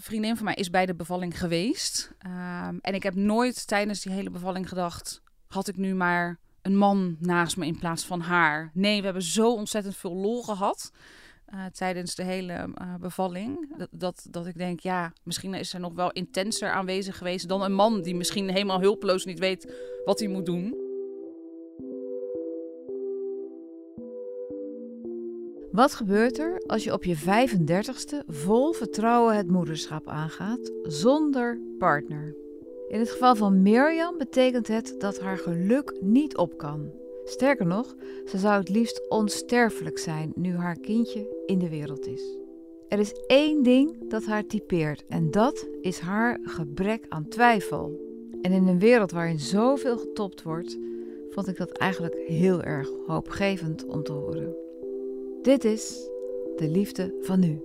Vriendin 0.00 0.36
van 0.36 0.44
mij 0.44 0.54
is 0.54 0.70
bij 0.70 0.86
de 0.86 0.94
bevalling 0.94 1.38
geweest. 1.38 2.12
Ehm, 2.18 2.76
en 2.80 2.94
ik 2.94 3.02
heb 3.02 3.14
nooit 3.14 3.66
tijdens 3.66 4.00
die 4.00 4.12
hele 4.12 4.30
bevalling 4.30 4.68
gedacht: 4.68 5.22
had 5.46 5.68
ik 5.68 5.76
nu 5.76 5.94
maar 5.94 6.38
een 6.62 6.76
man 6.76 7.16
naast 7.18 7.56
me 7.56 7.66
in 7.66 7.78
plaats 7.78 8.04
van 8.04 8.20
haar? 8.20 8.70
Nee, 8.74 8.98
we 8.98 9.04
hebben 9.04 9.22
zo 9.22 9.54
ontzettend 9.54 9.96
veel 9.96 10.14
lol 10.14 10.42
gehad. 10.42 10.90
eh, 11.44 11.64
tijdens 11.66 12.14
de 12.14 12.22
hele 12.22 12.52
eh, 12.52 12.94
bevalling. 13.00 13.74
Dat, 13.78 13.88
dat, 13.90 14.26
dat 14.30 14.46
ik 14.46 14.58
denk, 14.58 14.80
ja, 14.80 15.12
misschien 15.22 15.54
is 15.54 15.72
er 15.72 15.80
nog 15.80 15.94
wel 15.94 16.10
intenser 16.10 16.70
aanwezig 16.70 17.18
geweest 17.18 17.48
dan 17.48 17.62
een 17.62 17.72
man 17.72 18.02
die 18.02 18.14
misschien 18.14 18.48
helemaal 18.50 18.80
hulpeloos 18.80 19.24
niet 19.24 19.38
weet 19.38 19.72
wat 20.04 20.18
hij 20.18 20.28
moet 20.28 20.46
doen. 20.46 20.79
Wat 25.72 25.94
gebeurt 25.94 26.38
er 26.38 26.62
als 26.66 26.84
je 26.84 26.92
op 26.92 27.04
je 27.04 27.16
35ste 27.16 28.26
vol 28.26 28.72
vertrouwen 28.72 29.36
het 29.36 29.48
moederschap 29.48 30.08
aangaat 30.08 30.72
zonder 30.82 31.60
partner? 31.78 32.36
In 32.88 32.98
het 32.98 33.10
geval 33.10 33.36
van 33.36 33.62
Mirjam 33.62 34.18
betekent 34.18 34.68
het 34.68 34.94
dat 34.98 35.20
haar 35.20 35.38
geluk 35.38 35.96
niet 36.00 36.36
op 36.36 36.58
kan. 36.58 36.90
Sterker 37.24 37.66
nog, 37.66 37.94
ze 38.26 38.38
zou 38.38 38.58
het 38.58 38.68
liefst 38.68 39.02
onsterfelijk 39.08 39.98
zijn 39.98 40.32
nu 40.34 40.56
haar 40.56 40.76
kindje 40.76 41.42
in 41.46 41.58
de 41.58 41.68
wereld 41.68 42.06
is. 42.06 42.38
Er 42.88 42.98
is 42.98 43.12
één 43.26 43.62
ding 43.62 44.10
dat 44.10 44.24
haar 44.24 44.46
typeert 44.46 45.04
en 45.08 45.30
dat 45.30 45.68
is 45.80 45.98
haar 45.98 46.38
gebrek 46.42 47.06
aan 47.08 47.28
twijfel. 47.28 48.00
En 48.42 48.52
in 48.52 48.66
een 48.66 48.78
wereld 48.78 49.10
waarin 49.10 49.40
zoveel 49.40 49.98
getopt 49.98 50.42
wordt, 50.42 50.78
vond 51.30 51.48
ik 51.48 51.56
dat 51.56 51.70
eigenlijk 51.70 52.14
heel 52.26 52.62
erg 52.62 52.90
hoopgevend 53.06 53.86
om 53.86 54.02
te 54.02 54.12
horen. 54.12 54.68
Dit 55.42 55.64
is 55.64 56.08
de 56.56 56.68
liefde 56.68 57.14
van 57.20 57.40
nu. 57.40 57.62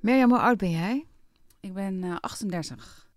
Mirjam, 0.00 0.30
hoe 0.30 0.38
oud 0.38 0.56
ben 0.56 0.70
jij? 0.70 1.06
Ik 1.60 1.74
ben 1.74 2.04
eh, 2.04 2.16
38. 2.20 3.10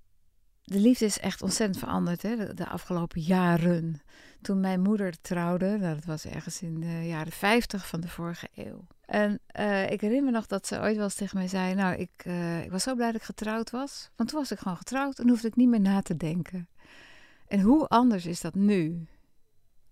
De 0.64 0.80
liefde 0.80 1.06
is 1.06 1.20
echt 1.20 1.42
ontzettend 1.42 1.80
veranderd 1.80 2.22
hè, 2.22 2.36
de, 2.36 2.54
de 2.54 2.68
afgelopen 2.68 3.22
jaren. 3.22 4.02
Toen 4.42 4.60
mijn 4.60 4.82
moeder 4.82 5.22
trouwde, 5.22 5.78
nou, 5.78 5.96
dat 5.96 6.06
was 6.06 6.26
ergens 6.26 6.62
in 6.62 6.80
de 6.80 7.08
jaren 7.08 7.32
50 7.32 7.88
van 7.88 8.02
de 8.02 8.08
vorige 8.08 8.48
eeuw. 8.56 8.88
En 9.06 9.40
eh, 9.48 9.92
ik 9.92 10.02
herinner 10.02 10.26
me 10.26 10.32
nog 10.32 10.48
dat 10.48 10.68
ze 10.68 10.80
ooit 10.80 10.96
wel 10.96 11.04
eens 11.04 11.16
tegen 11.16 11.38
mij 11.38 11.48
zei: 11.48 11.76
Nou, 11.76 11.96
ik, 11.96 12.12
eh, 12.16 12.64
ik 12.64 12.72
was 12.72 12.84
zo 12.84 12.96
blij 12.96 13.12
dat 13.12 13.22
ik 13.22 13.28
getrouwd 13.28 13.70
was. 13.70 14.10
Want 14.16 14.30
toen 14.30 14.40
was 14.40 14.52
ik 14.52 14.60
gewoon 14.60 14.78
getrouwd 14.78 15.20
en 15.20 15.30
hoefde 15.30 15.48
ik 15.48 15.56
niet 15.56 15.70
meer 15.70 15.82
na 15.82 16.02
te 16.02 16.18
denken. 16.18 16.70
En 17.48 17.62
hoe 17.62 17.88
anders 17.88 18.26
is 18.26 18.42
dat 18.42 18.56
nu? 18.56 19.08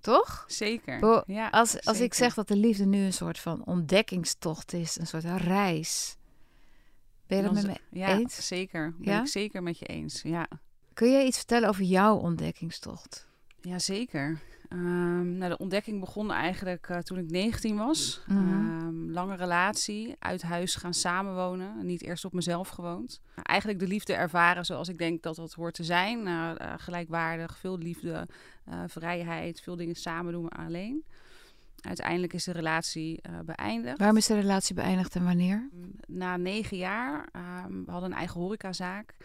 Toch? 0.02 0.46
Zeker. 0.48 1.00
Bo- 1.00 1.24
ja, 1.26 1.48
Als, 1.48 1.82
als 1.86 2.00
ik 2.00 2.14
zeg 2.14 2.34
dat 2.34 2.48
de 2.48 2.56
liefde 2.56 2.86
nu 2.86 3.04
een 3.06 3.14
soort 3.14 3.40
van 3.40 3.66
ontdekkingstocht 3.66 4.74
is, 4.74 5.00
een 5.00 5.08
soort 5.08 5.24
reis. 5.24 6.16
Ben 7.28 7.38
je 7.38 7.44
dat 7.44 7.54
met 7.54 7.66
me 7.66 7.78
ja, 8.00 8.08
eens? 8.18 8.48
zeker. 8.48 8.94
Ben 8.98 9.14
Ja? 9.14 9.22
ik 9.22 9.28
zeker 9.28 9.64
met 9.64 9.80
je 9.80 9.86
eens. 9.86 10.22
Ja, 10.22 10.48
Kun 10.94 11.12
je 11.12 11.26
iets 11.26 11.38
vertellen 11.38 11.70
over 11.70 11.84
jouw 11.84 12.16
ontdekkingstocht? 12.18 13.28
ja 13.62 13.80
Ehm, 14.70 15.38
nou, 15.38 15.50
de 15.50 15.58
ontdekking 15.58 16.00
begon 16.00 16.32
eigenlijk 16.32 16.90
eh, 16.90 16.98
toen 16.98 17.18
ik 17.18 17.30
19 17.30 17.78
was. 17.78 18.22
Mhm. 18.28 18.38
Ehm, 18.38 19.12
lange 19.12 19.36
relatie, 19.36 20.16
uit 20.20 20.42
huis 20.42 20.76
gaan 20.76 20.94
samenwonen. 20.94 21.86
Niet 21.86 22.02
eerst 22.02 22.26
op 22.26 22.34
mezelf 22.34 22.70
gewoond. 22.70 23.22
Nou, 23.36 23.48
eigenlijk 23.48 23.80
de 23.80 23.88
liefde 23.88 24.14
ervaren 24.14 24.66
zoals 24.66 24.90
ik 24.90 24.98
denk 24.98 25.24
dat 25.24 25.36
dat 25.36 25.54
hoort 25.54 25.74
te 25.74 25.84
zijn. 25.84 26.24
Nou, 26.24 26.58
eh, 26.58 26.74
gelijkwaardig, 26.78 27.58
veel 27.58 27.78
liefde, 27.78 28.28
eh, 28.66 28.84
vrijheid, 28.88 29.62
veel 29.62 29.76
dingen 29.76 29.96
samen 29.96 30.34
doen, 30.34 30.42
maar 30.42 30.66
alleen. 30.66 31.04
Uiteindelijk 31.82 32.34
is 32.34 32.44
de 32.44 32.52
relatie 32.52 33.22
beëindigd. 33.46 33.98
Waarom 33.98 34.18
is 34.18 34.26
de 34.26 34.40
relatie 34.40 34.76
beëindigd 34.76 35.16
en 35.16 35.24
wanneer? 35.24 35.70
Na 36.08 36.38
negen 36.38 36.78
jaar, 36.78 37.30
ehm, 37.32 37.84
we 37.86 37.92
hadden 37.92 38.12
een 38.12 38.18
eigen 38.18 38.40
horecazaak. 38.40 39.16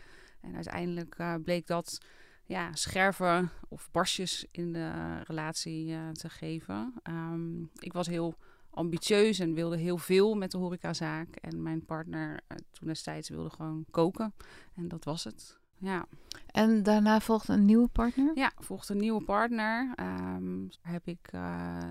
En 0.40 0.54
uiteindelijk 0.54 1.16
bleek 1.44 1.66
dat 1.66 1.98
ja, 2.46 2.74
scherven 2.74 3.50
of 3.68 3.88
barstjes 3.92 4.46
in 4.50 4.72
de 4.72 5.18
relatie 5.22 5.92
eh, 5.92 6.08
te 6.08 6.28
geven. 6.28 6.94
Ehm, 7.02 7.62
ik 7.62 7.92
was 7.92 8.06
heel 8.06 8.34
ambitieus 8.70 9.38
en 9.38 9.54
wilde 9.54 9.76
heel 9.76 9.98
veel 9.98 10.34
met 10.34 10.50
de 10.50 10.58
horecazaak. 10.58 11.36
En 11.36 11.62
mijn 11.62 11.84
partner 11.84 12.40
eh, 12.46 12.56
toen 12.70 12.88
destijds 12.88 13.28
wilde 13.28 13.50
gewoon 13.50 13.84
koken. 13.90 14.34
En 14.74 14.88
dat 14.88 15.04
was 15.04 15.24
het. 15.24 15.58
Ja, 15.78 16.06
En 16.46 16.82
daarna 16.82 17.20
volgt 17.20 17.48
een 17.48 17.64
nieuwe 17.64 17.88
partner? 17.88 18.30
ja 18.34 18.52
volgt 18.56 18.88
een 18.88 18.96
nieuwe 18.96 19.22
partner. 19.22 19.92
Ehm, 19.94 20.66
daar 20.68 20.92
heb 20.92 21.06
ik 21.06 21.28
eh 21.30 21.40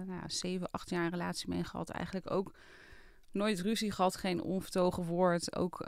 nou, 0.05 0.21
zeven, 0.27 0.71
acht 0.71 0.89
jaar 0.89 1.03
een 1.03 1.11
relatie 1.11 1.49
mee 1.49 1.63
gehad. 1.63 1.89
Eigenlijk 1.89 2.31
ook 2.31 2.53
nooit 3.31 3.59
ruzie 3.59 3.91
gehad, 3.91 4.15
geen 4.15 4.41
onvertogen 4.41 5.05
woord. 5.05 5.55
Ook 5.55 5.81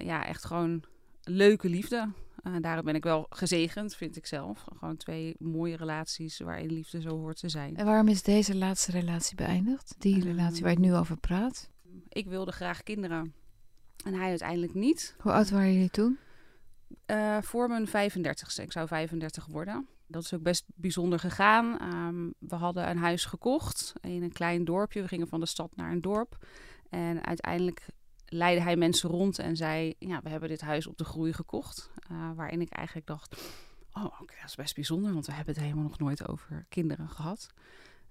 ja, 0.00 0.24
echt 0.24 0.44
gewoon 0.44 0.84
leuke 1.30 1.68
liefde. 1.68 2.08
Eh, 2.42 2.52
daarom 2.60 2.84
ben 2.84 2.94
ik 2.94 3.04
wel 3.04 3.26
gezegend, 3.30 3.94
vind 3.94 4.16
ik 4.16 4.26
zelf. 4.26 4.64
Gewoon 4.78 4.96
twee 4.96 5.36
mooie 5.38 5.76
relaties 5.76 6.38
waarin 6.38 6.72
liefde 6.72 7.00
zo 7.00 7.08
hoort 7.08 7.38
te 7.38 7.48
zijn. 7.48 7.76
En 7.76 7.84
waarom 7.86 8.08
is 8.08 8.22
deze 8.22 8.56
laatste 8.56 8.90
relatie 8.90 9.36
beëindigd? 9.36 9.94
Die 9.98 10.22
relatie 10.22 10.62
waar 10.62 10.70
je 10.70 10.78
het 10.78 10.86
nu 10.86 10.94
over 10.94 11.16
praat? 11.16 11.70
Ik 12.08 12.26
wilde 12.26 12.52
graag 12.52 12.82
kinderen. 12.82 13.32
En 14.04 14.14
hij 14.14 14.28
uiteindelijk 14.28 14.74
niet. 14.74 15.16
Hoe 15.18 15.32
oud 15.32 15.50
waren 15.50 15.72
jullie 15.72 15.90
toen? 15.90 16.18
Eh, 17.06 17.38
voor 17.42 17.68
mijn 17.68 17.86
35ste. 17.86 18.62
Ik 18.62 18.72
zou 18.72 18.86
35 18.86 19.46
worden. 19.46 19.86
Dat 20.06 20.22
is 20.22 20.34
ook 20.34 20.42
best 20.42 20.64
bijzonder 20.74 21.18
gegaan. 21.18 21.78
Ehm, 21.78 22.30
we 22.38 22.54
hadden 22.54 22.90
een 22.90 22.98
huis 22.98 23.24
gekocht 23.24 23.92
in 24.00 24.22
een 24.22 24.32
klein 24.32 24.64
dorpje. 24.64 25.02
We 25.02 25.08
gingen 25.08 25.28
van 25.28 25.40
de 25.40 25.46
stad 25.46 25.76
naar 25.76 25.90
een 25.90 26.00
dorp. 26.00 26.46
En 26.90 27.24
uiteindelijk 27.24 27.86
leidde 28.28 28.62
hij 28.62 28.76
mensen 28.76 29.10
rond 29.10 29.38
en 29.38 29.56
zei: 29.56 29.94
Ja, 29.98 30.20
we 30.22 30.28
hebben 30.28 30.48
dit 30.48 30.60
huis 30.60 30.86
op 30.86 30.98
de 30.98 31.04
groei 31.04 31.32
gekocht. 31.32 31.90
Eh, 32.10 32.30
waarin 32.34 32.60
ik 32.60 32.70
eigenlijk 32.70 33.06
dacht: 33.06 33.42
Oh, 33.92 34.04
oké, 34.04 34.34
dat 34.40 34.48
is 34.48 34.54
best 34.54 34.74
bijzonder, 34.74 35.12
want 35.12 35.26
we 35.26 35.32
hebben 35.32 35.54
het 35.54 35.62
helemaal 35.62 35.84
nog 35.84 35.98
nooit 35.98 36.28
over 36.28 36.66
kinderen 36.68 37.08
gehad. 37.08 37.50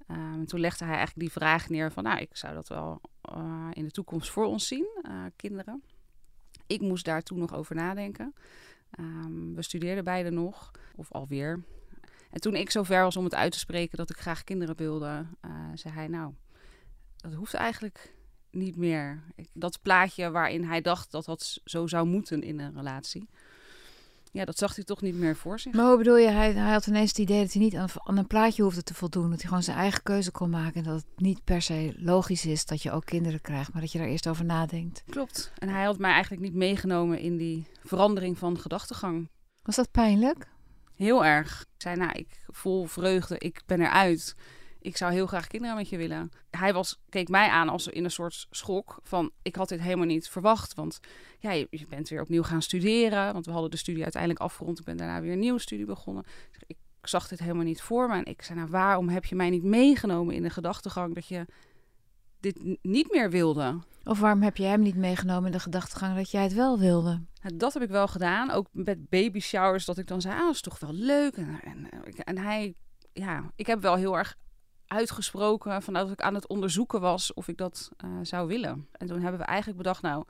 Ehm, 0.07 0.19
en 0.19 0.45
toen 0.45 0.59
legde 0.59 0.85
hij 0.85 0.95
eigenlijk 0.95 1.19
die 1.19 1.31
vraag 1.31 1.69
neer: 1.69 1.91
van, 1.91 2.03
Nou, 2.03 2.19
ik 2.19 2.38
zou 2.38 2.53
dat 2.53 2.67
wel 2.67 3.01
eh, 3.22 3.67
in 3.73 3.83
de 3.83 3.91
toekomst 3.91 4.29
voor 4.29 4.45
ons 4.45 4.67
zien, 4.67 4.88
eh, 5.01 5.23
kinderen. 5.35 5.83
Ik 6.67 6.81
moest 6.81 7.06
daar 7.06 7.22
toen 7.22 7.39
nog 7.39 7.53
over 7.53 7.75
nadenken. 7.75 8.33
Ehm, 8.89 9.53
we 9.53 9.61
studeerden 9.61 10.03
beide 10.03 10.29
nog, 10.29 10.72
of 10.95 11.11
alweer. 11.11 11.63
En 12.31 12.41
toen 12.41 12.56
ik 12.56 12.72
zover 12.72 13.03
was 13.03 13.17
om 13.17 13.23
het 13.23 13.35
uit 13.35 13.51
te 13.51 13.59
spreken 13.59 13.97
dat 13.97 14.09
ik 14.09 14.17
graag 14.17 14.44
kinderen 14.44 14.75
wilde, 14.75 15.25
zei 15.73 15.94
hij: 15.94 16.07
Nou, 16.07 16.33
dat 17.16 17.33
hoeft 17.33 17.53
eigenlijk 17.53 18.16
niet 18.57 18.75
meer. 18.75 19.23
Dat 19.53 19.79
plaatje 19.81 20.31
waarin 20.31 20.63
hij 20.63 20.81
dacht 20.81 21.12
dat 21.12 21.25
dat 21.25 21.59
zo 21.63 21.88
zou 21.88 22.07
moeten 22.07 22.44
in 22.44 22.59
een 22.59 22.75
relatie. 22.75 23.28
Ja, 24.31 24.45
dat 24.45 24.57
zag 24.57 24.75
hij 24.75 24.84
toch 24.84 25.01
niet 25.01 25.16
meer 25.16 25.35
voor 25.35 25.59
zich. 25.59 25.73
Maar 25.73 25.88
hoe 25.88 25.97
bedoel 25.97 26.18
je, 26.18 26.29
hij, 26.29 26.53
hij 26.53 26.72
had 26.72 26.88
ineens 26.88 27.09
het 27.09 27.18
idee 27.18 27.41
dat 27.41 27.53
hij 27.53 27.62
niet 27.62 27.75
aan, 27.75 27.88
aan 28.03 28.18
een 28.18 28.28
plaatje 28.28 28.63
hoefde 28.63 28.84
te 28.84 28.94
voldoen. 28.94 29.29
Dat 29.29 29.40
hij 29.40 29.47
gewoon 29.47 29.63
zijn 29.63 29.78
eigen 29.78 30.03
keuze 30.03 30.31
kon 30.31 30.50
maken. 30.50 30.73
En 30.73 30.84
dat 30.84 30.95
het 30.95 31.06
niet 31.16 31.44
per 31.44 31.62
se 31.62 31.94
logisch 31.97 32.45
is 32.45 32.66
dat 32.66 32.81
je 32.81 32.91
ook 32.91 33.06
kinderen 33.06 33.41
krijgt, 33.41 33.73
maar 33.73 33.81
dat 33.81 33.91
je 33.91 33.97
daar 33.97 34.07
eerst 34.07 34.28
over 34.28 34.45
nadenkt. 34.45 35.03
Klopt. 35.09 35.51
En 35.57 35.69
hij 35.69 35.84
had 35.84 35.97
mij 35.97 36.12
eigenlijk 36.12 36.41
niet 36.41 36.53
meegenomen 36.53 37.19
in 37.19 37.38
die 37.38 37.68
verandering 37.83 38.38
van 38.38 38.59
gedachtegang. 38.59 39.30
Was 39.63 39.75
dat 39.75 39.92
pijnlijk? 39.92 40.48
Heel 40.95 41.25
erg. 41.25 41.62
Ik 41.62 41.81
zei, 41.81 41.95
nou, 41.95 42.12
ik 42.12 42.44
voel 42.48 42.86
vreugde, 42.86 43.38
ik 43.38 43.62
ben 43.65 43.81
eruit. 43.81 44.36
Ik 44.88 44.98
zou 44.98 45.12
heel 45.13 45.28
graag 45.28 45.48
kinderen 45.48 45.75
met 45.75 45.89
je 45.89 45.98
willen. 45.98 46.30
Hij 46.50 46.74
was, 46.74 47.00
keek 47.10 47.30
mij 47.30 47.50
aan 47.50 47.69
als 47.69 47.88
in 47.88 48.04
een 48.04 48.12
soort 48.12 48.48
schok 48.50 49.00
van... 49.04 49.31
ik 49.42 49.56
had 49.56 49.69
dit 49.69 49.81
helemaal 49.81 50.06
niet 50.06 50.30
verwacht. 50.30 50.74
Want 50.74 51.00
ja, 51.39 51.51
je, 51.51 51.68
je 51.69 51.88
bent 51.88 52.10
weer 52.10 52.22
opnieuw 52.22 52.44
gaan 52.44 52.62
studeren. 52.62 53.34
Want 53.34 53.45
we 53.45 53.51
hadden 53.51 53.72
de 53.72 53.78
studie 53.78 54.04
uiteindelijk 54.04 54.42
afgerond. 54.42 54.80
Ik 54.80 54.86
ben 54.86 54.98
daarna 54.98 55.22
weer 55.22 55.31
een 55.31 55.39
nieuwe 55.39 55.60
studie 55.60 55.86
begonnen. 55.86 56.24
Ik 56.68 56.78
zag 57.01 57.28
dit 57.28 57.39
helemaal 57.39 57.63
niet 57.63 57.81
voor 57.81 58.07
me. 58.07 58.16
En 58.16 58.25
ik 58.25 58.42
zei, 58.42 58.60
nou, 58.60 58.72
waarom 58.72 59.10
heb 59.10 59.25
je 59.25 59.36
mij 59.36 59.50
niet 59.50 59.63
meegenomen 59.63 60.36
in 60.36 60.44
de 60.44 60.50
gedachtegang... 60.50 61.16
dat 61.16 61.28
je 61.28 61.45
dit 62.40 62.78
niet 62.81 63.12
meer 63.12 63.30
wilde? 63.30 63.80
Of 64.04 64.19
waarom 64.19 64.42
heb 64.42 64.57
je 64.57 64.66
hem 64.66 64.81
niet 64.81 64.95
meegenomen 64.95 65.45
in 65.45 65.51
de 65.51 65.60
gedachtegang 65.60 66.16
dat 66.16 66.31
jij 66.31 66.44
het 66.44 66.54
wel 66.54 66.80
wilde? 66.80 67.22
Nou, 67.42 67.57
dat 67.57 67.74
heb 67.74 67.83
ik 67.83 67.90
wel 67.90 68.07
gedaan. 68.07 68.51
Ook 68.51 68.68
met 68.72 69.10
baby 69.10 69.40
showers. 69.40 69.86
Dat 69.86 69.98
ik 69.98 70.07
dan 70.07 70.22
zei, 70.22 70.33
ah, 70.36 70.45
dat 70.45 70.54
is 70.54 70.62
toch 70.62 70.80
wel 70.80 70.94
leuk. 70.94 71.36
En, 71.36 71.60
en, 71.63 71.90
en 72.24 72.38
hij, 72.38 72.75
ja, 73.13 73.51
ik 73.56 73.68
heb 73.68 73.81
wel 73.81 73.95
heel 73.95 74.18
erg 74.18 74.36
uitgesproken 74.88 75.81
van 75.81 75.94
dat 75.94 76.12
ik 76.12 76.22
aan 76.22 76.34
het 76.34 76.48
onderzoeken 76.48 77.01
was 77.01 77.34
of 77.34 77.48
ik 77.48 77.57
dat 77.57 77.89
eh, 77.98 78.10
zou 78.22 78.48
willen. 78.48 78.88
En 78.92 79.07
toen 79.07 79.22
hebben 79.22 79.39
we 79.39 79.45
eigenlijk 79.45 79.78
bedacht, 79.78 80.01
nou, 80.01 80.24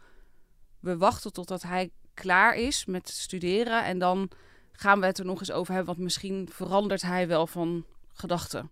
we 0.79 0.97
wachten 0.97 1.33
totdat 1.33 1.61
hij 1.61 1.91
klaar 2.13 2.55
is 2.55 2.85
met 2.85 3.09
studeren. 3.09 3.83
En 3.83 3.99
dan 3.99 4.29
gaan 4.71 4.99
we 4.99 5.05
het 5.05 5.17
er 5.17 5.25
nog 5.25 5.39
eens 5.39 5.51
over 5.51 5.73
hebben. 5.73 5.93
Want 5.93 6.03
misschien 6.03 6.49
verandert 6.51 7.01
hij 7.01 7.27
wel 7.27 7.47
van 7.47 7.85
gedachten. 8.13 8.71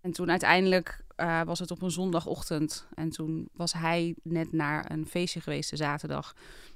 En 0.00 0.12
toen 0.12 0.30
uiteindelijk 0.30 1.04
uh, 1.16 1.42
was 1.42 1.58
het 1.58 1.70
op 1.70 1.82
een 1.82 1.90
zondagochtend. 1.90 2.86
En 2.94 3.10
toen 3.10 3.48
was 3.52 3.72
hij 3.72 4.14
net 4.22 4.52
naar 4.52 4.90
een 4.90 5.06
feestje 5.06 5.40
geweest 5.40 5.70
de 5.70 5.76
zaterdag. 5.76 6.34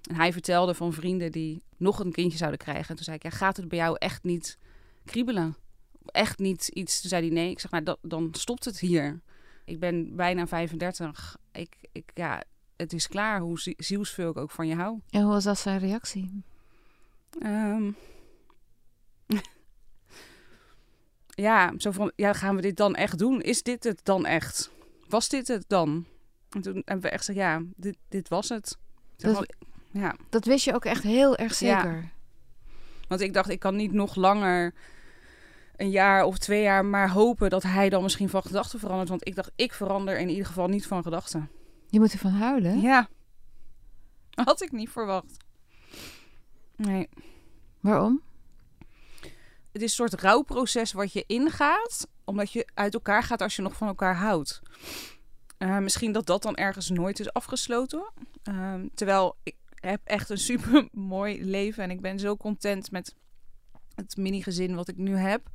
En 0.09 0.15
hij 0.15 0.33
vertelde 0.33 0.75
van 0.75 0.93
vrienden 0.93 1.33
die 1.33 1.63
nog 1.77 1.99
een 1.99 2.13
kindje 2.13 2.39
zouden 2.39 2.59
krijgen. 2.59 2.89
En 2.89 2.95
toen 2.95 3.05
zei 3.05 3.17
ik, 3.17 3.23
ja, 3.23 3.31
gaat 3.31 3.57
het 3.57 3.69
bij 3.69 3.79
jou 3.79 3.97
echt 3.99 4.23
niet 4.23 4.59
kriebelen? 5.05 5.57
Echt 6.07 6.39
niet 6.39 6.69
iets. 6.69 7.01
Toen 7.01 7.09
zei 7.09 7.27
hij 7.27 7.35
nee. 7.35 7.51
Ik 7.51 7.61
zeg, 7.61 7.71
nou, 7.71 7.97
dan 8.03 8.29
stopt 8.33 8.65
het 8.65 8.79
hier. 8.79 9.21
Ik 9.65 9.79
ben 9.81 10.17
bijna 10.17 10.47
35. 10.47 11.37
Ik, 11.53 11.77
ik, 11.93 12.11
ja, 12.15 12.43
het 12.77 12.93
is 12.93 13.09
klaar 13.09 13.41
hoe 13.41 13.75
zielsveel 13.77 14.31
ik 14.31 14.37
ook 14.37 14.51
van 14.51 14.67
je 14.67 14.75
hou. 14.75 15.01
En 15.11 15.23
hoe 15.23 15.33
was 15.33 15.45
dat 15.45 15.59
zijn 15.59 15.79
reactie? 15.79 16.43
Um, 17.43 17.97
ja, 21.47 21.73
zo 21.77 21.91
van, 21.91 22.13
ja, 22.17 22.33
gaan 22.33 22.57
we 22.57 22.63
dit 22.63 22.77
dan 22.77 22.95
echt 22.95 23.19
doen? 23.19 23.41
Is 23.41 23.63
dit 23.63 23.85
het 23.85 24.01
dan 24.03 24.27
echt? 24.27 24.71
Was 25.09 25.29
dit 25.29 25.49
het 25.49 25.65
dan? 25.67 26.07
En 26.51 26.63
toen 26.63 26.83
hebben 26.85 27.01
we 27.01 27.09
echt 27.09 27.25
gezegd, 27.25 27.39
ja, 27.39 27.63
dit, 27.77 27.97
dit 28.09 28.29
was 28.29 28.49
het. 28.49 28.79
Dat, 29.17 29.55
ja. 29.91 30.17
dat 30.29 30.45
wist 30.45 30.65
je 30.65 30.75
ook 30.75 30.85
echt 30.85 31.03
heel 31.03 31.37
erg 31.37 31.55
zeker? 31.55 31.95
Ja. 31.95 32.11
Want 33.09 33.21
ik 33.21 33.33
dacht, 33.33 33.49
ik 33.49 33.59
kan 33.59 33.77
niet 33.77 33.93
nog 33.93 34.15
langer 34.15 34.75
een 35.77 35.91
jaar 35.91 36.25
of 36.25 36.39
twee 36.39 36.63
jaar 36.63 36.85
maar 36.85 37.11
hopen 37.11 37.51
dat 37.51 37.63
hij 37.63 37.89
dan 37.89 38.03
misschien 38.03 38.29
van 38.29 38.43
gedachten 38.43 38.79
verandert. 38.79 39.09
Want 39.09 39.27
ik 39.27 39.35
dacht, 39.35 39.51
ik 39.57 39.73
verander 39.73 40.19
in 40.19 40.29
ieder 40.29 40.47
geval 40.47 40.69
niet 40.69 40.87
van 40.87 41.03
gedachten. 41.03 41.51
Je 41.87 42.01
moet 42.01 42.13
ervan 42.13 42.33
huilen? 42.33 42.81
Ja. 42.81 43.09
Had 44.45 44.63
ik 44.63 44.73
niet 44.73 44.91
verwacht. 44.91 45.37
Nee. 46.77 47.09
Waarom? 47.81 48.23
Het 49.73 49.83
is 49.83 49.99
een 49.99 50.09
soort 50.09 50.21
rouwproces 50.21 50.93
wat 50.93 51.13
je 51.13 51.25
ingaat, 51.27 52.09
omdat 52.25 52.53
je 52.53 52.69
uit 52.75 52.95
elkaar 52.95 53.23
gaat 53.23 53.41
als 53.41 53.57
je 53.57 53.63
nog 53.63 53.77
van 53.77 53.89
elkaar 53.89 54.17
houdt. 54.17 54.61
Uh, 55.59 55.79
misschien 55.79 56.13
dat 56.13 56.27
dat 56.27 56.43
dan 56.43 56.57
ergens 56.57 56.91
nooit 56.91 57.21
is 57.21 57.33
afgesloten. 57.33 58.13
Uh, 58.49 58.75
terwijl 58.95 59.37
ik 59.43 59.57
heb 59.75 60.01
echt 60.05 60.31
een 60.31 60.39
super 60.51 60.89
mooi 60.93 61.45
leven 61.45 61.83
en 61.83 61.91
ik 61.91 62.01
ben 62.01 62.19
zo 62.19 62.37
content 62.37 62.91
met 62.91 63.15
het 63.95 64.17
mini-gezin 64.17 64.75
wat 64.75 64.89
ik 64.89 64.97
nu 64.97 65.17
heb. 65.17 65.51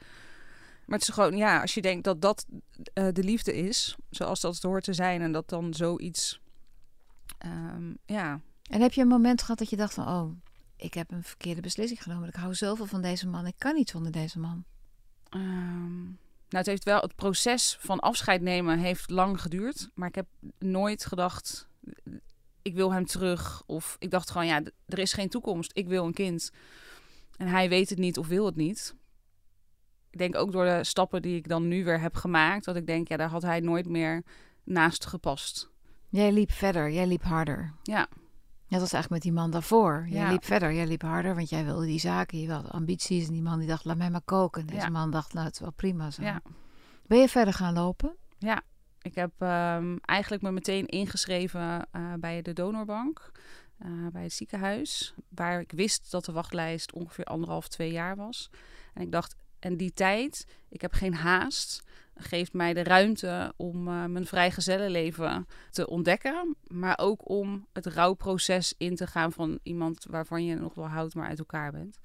Maar 0.85 0.99
het 0.99 1.07
is 1.07 1.13
gewoon, 1.13 1.37
ja, 1.37 1.61
als 1.61 1.73
je 1.73 1.81
denkt 1.81 2.03
dat 2.03 2.21
dat 2.21 2.45
uh, 2.49 3.07
de 3.11 3.23
liefde 3.23 3.55
is, 3.55 3.95
zoals 4.09 4.41
dat 4.41 4.53
het 4.53 4.63
hoort 4.63 4.83
te 4.83 4.93
zijn, 4.93 5.21
en 5.21 5.31
dat 5.31 5.49
dan 5.49 5.73
zoiets, 5.73 6.41
um, 7.45 7.97
ja. 8.05 8.41
En 8.69 8.81
heb 8.81 8.93
je 8.93 9.01
een 9.01 9.07
moment 9.07 9.41
gehad 9.41 9.57
dat 9.57 9.69
je 9.69 9.75
dacht 9.75 9.93
van, 9.93 10.07
oh, 10.07 10.31
ik 10.75 10.93
heb 10.93 11.11
een 11.11 11.23
verkeerde 11.23 11.61
beslissing 11.61 12.03
genomen. 12.03 12.27
Ik 12.27 12.35
hou 12.35 12.53
zoveel 12.53 12.85
van 12.85 13.01
deze 13.01 13.27
man, 13.27 13.47
ik 13.47 13.55
kan 13.57 13.75
niet 13.75 13.89
zonder 13.89 14.11
deze 14.11 14.39
man. 14.39 14.63
Um, 15.35 16.19
nou, 16.49 16.63
het 16.63 16.65
heeft 16.65 16.83
wel, 16.83 17.01
het 17.01 17.15
proces 17.15 17.77
van 17.79 17.99
afscheid 17.99 18.41
nemen 18.41 18.79
heeft 18.79 19.09
lang 19.09 19.41
geduurd, 19.41 19.89
maar 19.93 20.07
ik 20.07 20.15
heb 20.15 20.27
nooit 20.59 21.05
gedacht, 21.05 21.67
ik 22.61 22.75
wil 22.75 22.93
hem 22.93 23.05
terug. 23.05 23.63
Of 23.65 23.95
ik 23.99 24.11
dacht 24.11 24.29
gewoon, 24.29 24.47
ja, 24.47 24.61
er 24.85 24.99
is 24.99 25.13
geen 25.13 25.29
toekomst, 25.29 25.71
ik 25.73 25.87
wil 25.87 26.05
een 26.05 26.13
kind. 26.13 26.51
En 27.37 27.47
hij 27.47 27.69
weet 27.69 27.89
het 27.89 27.99
niet 27.99 28.17
of 28.17 28.27
wil 28.27 28.45
het 28.45 28.55
niet. 28.55 28.95
Ik 30.09 30.17
denk 30.17 30.35
ook 30.35 30.51
door 30.51 30.65
de 30.65 30.83
stappen 30.83 31.21
die 31.21 31.35
ik 31.35 31.47
dan 31.47 31.67
nu 31.67 31.83
weer 31.83 31.99
heb 31.99 32.15
gemaakt, 32.15 32.65
dat 32.65 32.75
ik 32.75 32.87
denk, 32.87 33.07
ja, 33.07 33.17
daar 33.17 33.29
had 33.29 33.41
hij 33.41 33.59
nooit 33.59 33.87
meer 33.87 34.23
naast 34.63 35.05
gepast. 35.05 35.69
Jij 36.09 36.31
liep 36.31 36.51
verder, 36.51 36.91
jij 36.91 37.07
liep 37.07 37.23
harder. 37.23 37.73
Ja. 37.83 38.07
Net 38.67 38.81
als 38.81 38.93
eigenlijk 38.93 39.09
met 39.09 39.21
die 39.21 39.41
man 39.41 39.51
daarvoor. 39.51 40.07
Jij 40.09 40.31
liep 40.31 40.45
verder, 40.45 40.73
jij 40.73 40.87
liep 40.87 41.01
harder, 41.01 41.35
want 41.35 41.49
jij 41.49 41.65
wilde 41.65 41.85
die 41.85 41.99
zaken, 41.99 42.39
je 42.39 42.47
wilde 42.47 42.69
ambities. 42.69 43.27
En 43.27 43.33
die 43.33 43.41
man 43.41 43.59
die 43.59 43.67
dacht, 43.67 43.85
laat 43.85 43.97
mij 43.97 44.09
maar 44.09 44.21
koken. 44.21 44.67
Deze 44.67 44.89
man 44.89 45.11
dacht, 45.11 45.33
nou, 45.33 45.45
het 45.45 45.53
is 45.53 45.59
wel 45.59 45.71
prima 45.71 46.11
zo. 46.11 46.21
Ja. 46.21 46.41
Ben 47.05 47.19
je 47.19 47.29
verder 47.29 47.53
gaan 47.53 47.73
lopen? 47.73 48.15
Ja, 48.37 48.61
ik 49.01 49.15
heb 49.15 49.31
um, 49.39 49.99
eigenlijk 49.99 50.43
me 50.43 50.51
meteen 50.51 50.85
ingeschreven 50.85 51.87
uh, 51.95 52.13
bij 52.19 52.41
de 52.41 52.53
donorbank. 52.53 53.31
Uh, 53.85 54.07
bij 54.11 54.23
het 54.23 54.33
ziekenhuis, 54.33 55.13
waar 55.29 55.59
ik 55.59 55.71
wist 55.71 56.11
dat 56.11 56.25
de 56.25 56.31
wachtlijst 56.31 56.93
ongeveer 56.93 57.25
anderhalf, 57.25 57.67
twee 57.67 57.91
jaar 57.91 58.15
was. 58.15 58.49
En 58.93 59.01
ik 59.01 59.11
dacht, 59.11 59.35
en 59.59 59.77
die 59.77 59.93
tijd, 59.93 60.45
ik 60.69 60.81
heb 60.81 60.93
geen 60.93 61.13
haast, 61.13 61.83
geeft 62.15 62.53
mij 62.53 62.73
de 62.73 62.83
ruimte 62.83 63.53
om 63.55 63.87
uh, 63.87 64.05
mijn 64.05 64.25
vrijgezellenleven 64.25 65.47
te 65.69 65.87
ontdekken. 65.87 66.55
Maar 66.67 66.97
ook 66.97 67.29
om 67.29 67.67
het 67.73 67.85
rouwproces 67.85 68.73
in 68.77 68.95
te 68.95 69.07
gaan 69.07 69.31
van 69.31 69.59
iemand 69.63 70.05
waarvan 70.09 70.45
je 70.45 70.55
nog 70.55 70.73
wel 70.73 70.87
houdt, 70.87 71.15
maar 71.15 71.27
uit 71.27 71.39
elkaar 71.39 71.71
bent. 71.71 71.99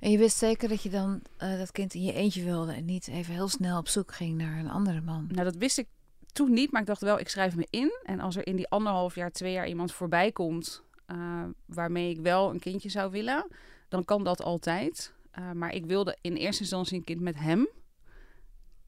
En 0.00 0.10
je 0.10 0.18
wist 0.18 0.36
zeker 0.36 0.68
dat 0.68 0.82
je 0.82 0.90
dan 0.90 1.22
uh, 1.38 1.58
dat 1.58 1.72
kind 1.72 1.94
in 1.94 2.02
je 2.02 2.12
eentje 2.12 2.44
wilde 2.44 2.72
en 2.72 2.84
niet 2.84 3.08
even 3.08 3.34
heel 3.34 3.48
snel 3.48 3.78
op 3.78 3.88
zoek 3.88 4.14
ging 4.14 4.36
naar 4.36 4.58
een 4.58 4.70
andere 4.70 5.00
man? 5.00 5.26
Nou, 5.30 5.44
dat 5.44 5.56
wist 5.56 5.78
ik 5.78 5.88
toen 6.32 6.52
niet, 6.52 6.72
maar 6.72 6.80
ik 6.80 6.86
dacht 6.86 7.00
wel, 7.00 7.18
ik 7.18 7.28
schrijf 7.28 7.56
me 7.56 7.66
in. 7.70 7.92
En 8.02 8.20
als 8.20 8.36
er 8.36 8.46
in 8.46 8.56
die 8.56 8.68
anderhalf 8.68 9.14
jaar, 9.14 9.30
twee 9.30 9.52
jaar 9.52 9.68
iemand 9.68 9.92
voorbij 9.92 10.32
komt 10.32 10.82
uh, 11.12 11.44
waarmee 11.66 12.10
ik 12.10 12.20
wel 12.20 12.50
een 12.50 12.60
kindje 12.60 12.88
zou 12.88 13.10
willen, 13.10 13.46
dan 13.88 14.04
kan 14.04 14.24
dat 14.24 14.42
altijd. 14.42 15.14
Uh, 15.38 15.52
maar 15.52 15.74
ik 15.74 15.86
wilde 15.86 16.18
in 16.20 16.34
eerste 16.34 16.62
instantie 16.62 16.96
een 16.96 17.04
kind 17.04 17.20
met 17.20 17.38
hem. 17.38 17.68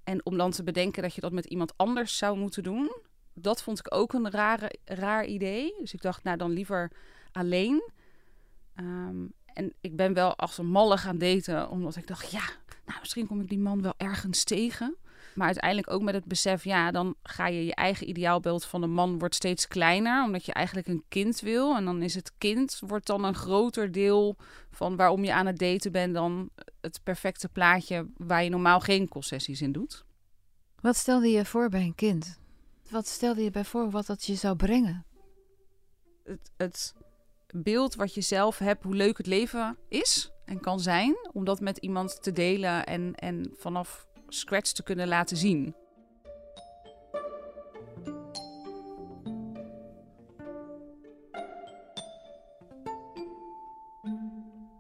En 0.05 0.26
om 0.26 0.37
dan 0.37 0.50
te 0.50 0.62
bedenken 0.62 1.03
dat 1.03 1.15
je 1.15 1.21
dat 1.21 1.32
met 1.32 1.44
iemand 1.44 1.73
anders 1.76 2.19
zou 2.19 2.38
moeten 2.38 2.62
doen, 2.62 2.97
dat 3.32 3.62
vond 3.62 3.79
ik 3.79 3.94
ook 3.94 4.12
een 4.12 4.31
rare, 4.31 4.79
raar 4.85 5.25
idee. 5.25 5.75
Dus 5.79 5.94
ik 5.94 6.03
dacht, 6.03 6.25
nou 6.25 6.37
dan 6.37 6.50
liever 6.50 6.91
alleen. 7.32 7.91
Um, 8.77 9.32
en 9.44 9.73
ik 9.81 9.97
ben 9.97 10.12
wel 10.12 10.37
als 10.37 10.59
een 10.59 10.67
malle 10.67 10.97
gaan 10.97 11.19
daten, 11.19 11.69
omdat 11.69 11.97
ik 11.97 12.06
dacht, 12.06 12.31
ja, 12.31 12.44
nou 12.87 12.99
misschien 13.00 13.27
kom 13.27 13.41
ik 13.41 13.49
die 13.49 13.59
man 13.59 13.82
wel 13.82 13.94
ergens 13.97 14.44
tegen. 14.44 14.97
Maar 15.35 15.47
uiteindelijk 15.47 15.91
ook 15.91 16.03
met 16.03 16.15
het 16.15 16.25
besef, 16.25 16.65
ja, 16.65 16.91
dan 16.91 17.15
ga 17.23 17.47
je 17.47 17.65
je 17.65 17.75
eigen 17.75 18.09
ideaalbeeld 18.09 18.65
van 18.65 18.83
een 18.83 18.93
man 18.93 19.19
wordt 19.19 19.35
steeds 19.35 19.69
kleiner, 19.69 20.25
omdat 20.25 20.47
je 20.47 20.53
eigenlijk 20.53 20.87
een 20.87 21.05
kind 21.09 21.41
wil. 21.41 21.77
En 21.77 21.85
dan 21.85 22.03
is 22.03 22.15
het 22.15 22.33
kind 22.39 22.81
wordt 22.87 23.07
dan 23.07 23.25
een 23.25 23.35
groter 23.35 23.93
deel 23.93 24.37
van 24.71 24.97
waarom 24.97 25.25
je 25.25 25.33
aan 25.33 25.47
het 25.47 25.59
daten 25.59 25.93
bent 25.93 26.15
dan 26.15 26.51
het 26.81 27.01
perfecte 27.03 27.49
plaatje 27.49 28.07
waar 28.17 28.45
je 28.45 28.51
normaal 28.51 28.81
geen 28.81 29.09
concessies 29.09 29.63
in 29.63 29.73
doet. 29.73 30.05
Wat 30.81 30.97
stelde 30.97 31.29
je 31.29 31.45
voor 31.45 31.69
bij 31.69 31.83
een 31.83 31.95
kind? 31.95 32.39
Wat 32.91 33.07
stelde 33.07 33.43
je 33.43 33.51
bij 33.51 33.65
voor 33.65 33.91
wat 33.91 34.07
dat 34.07 34.25
je 34.25 34.35
zou 34.35 34.57
brengen? 34.57 35.07
Het, 36.25 36.51
het 36.57 36.95
beeld 37.55 37.95
wat 37.95 38.15
je 38.15 38.21
zelf 38.21 38.59
hebt, 38.59 38.85
hoe 38.85 38.95
leuk 38.95 39.17
het 39.17 39.27
leven 39.27 39.77
is 39.89 40.31
en 40.44 40.61
kan 40.61 40.81
zijn, 40.81 41.17
om 41.32 41.44
dat 41.44 41.61
met 41.61 41.79
iemand 41.79 42.23
te 42.23 42.32
delen 42.32 42.87
en, 42.87 43.15
en 43.15 43.51
vanaf 43.56 44.06
scratch 44.29 44.73
te 44.73 44.83
kunnen 44.83 45.09
laten 45.09 45.37
zien. 45.37 45.75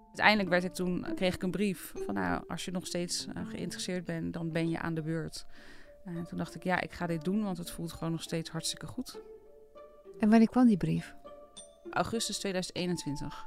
Uiteindelijk 0.06 0.48
werd 0.48 0.64
ik 0.64 0.74
toen, 0.74 1.14
kreeg 1.14 1.34
ik 1.34 1.42
een 1.42 1.50
brief 1.50 1.92
van 1.94 2.14
nou, 2.14 2.44
als 2.48 2.64
je 2.64 2.70
nog 2.70 2.86
steeds 2.86 3.26
uh, 3.26 3.48
geïnteresseerd 3.48 4.04
bent, 4.04 4.32
dan 4.32 4.52
ben 4.52 4.68
je 4.70 4.78
aan 4.78 4.94
de 4.94 5.02
beurt. 5.02 5.46
En 6.04 6.26
toen 6.26 6.38
dacht 6.38 6.54
ik, 6.54 6.64
ja, 6.64 6.80
ik 6.80 6.92
ga 6.92 7.06
dit 7.06 7.24
doen, 7.24 7.42
want 7.42 7.58
het 7.58 7.70
voelt 7.70 7.92
gewoon 7.92 8.12
nog 8.12 8.22
steeds 8.22 8.50
hartstikke 8.50 8.86
goed. 8.86 9.20
En 10.18 10.30
wanneer 10.30 10.48
kwam 10.48 10.66
die 10.66 10.76
brief? 10.76 11.14
Augustus 11.90 12.38
2021. 12.38 13.46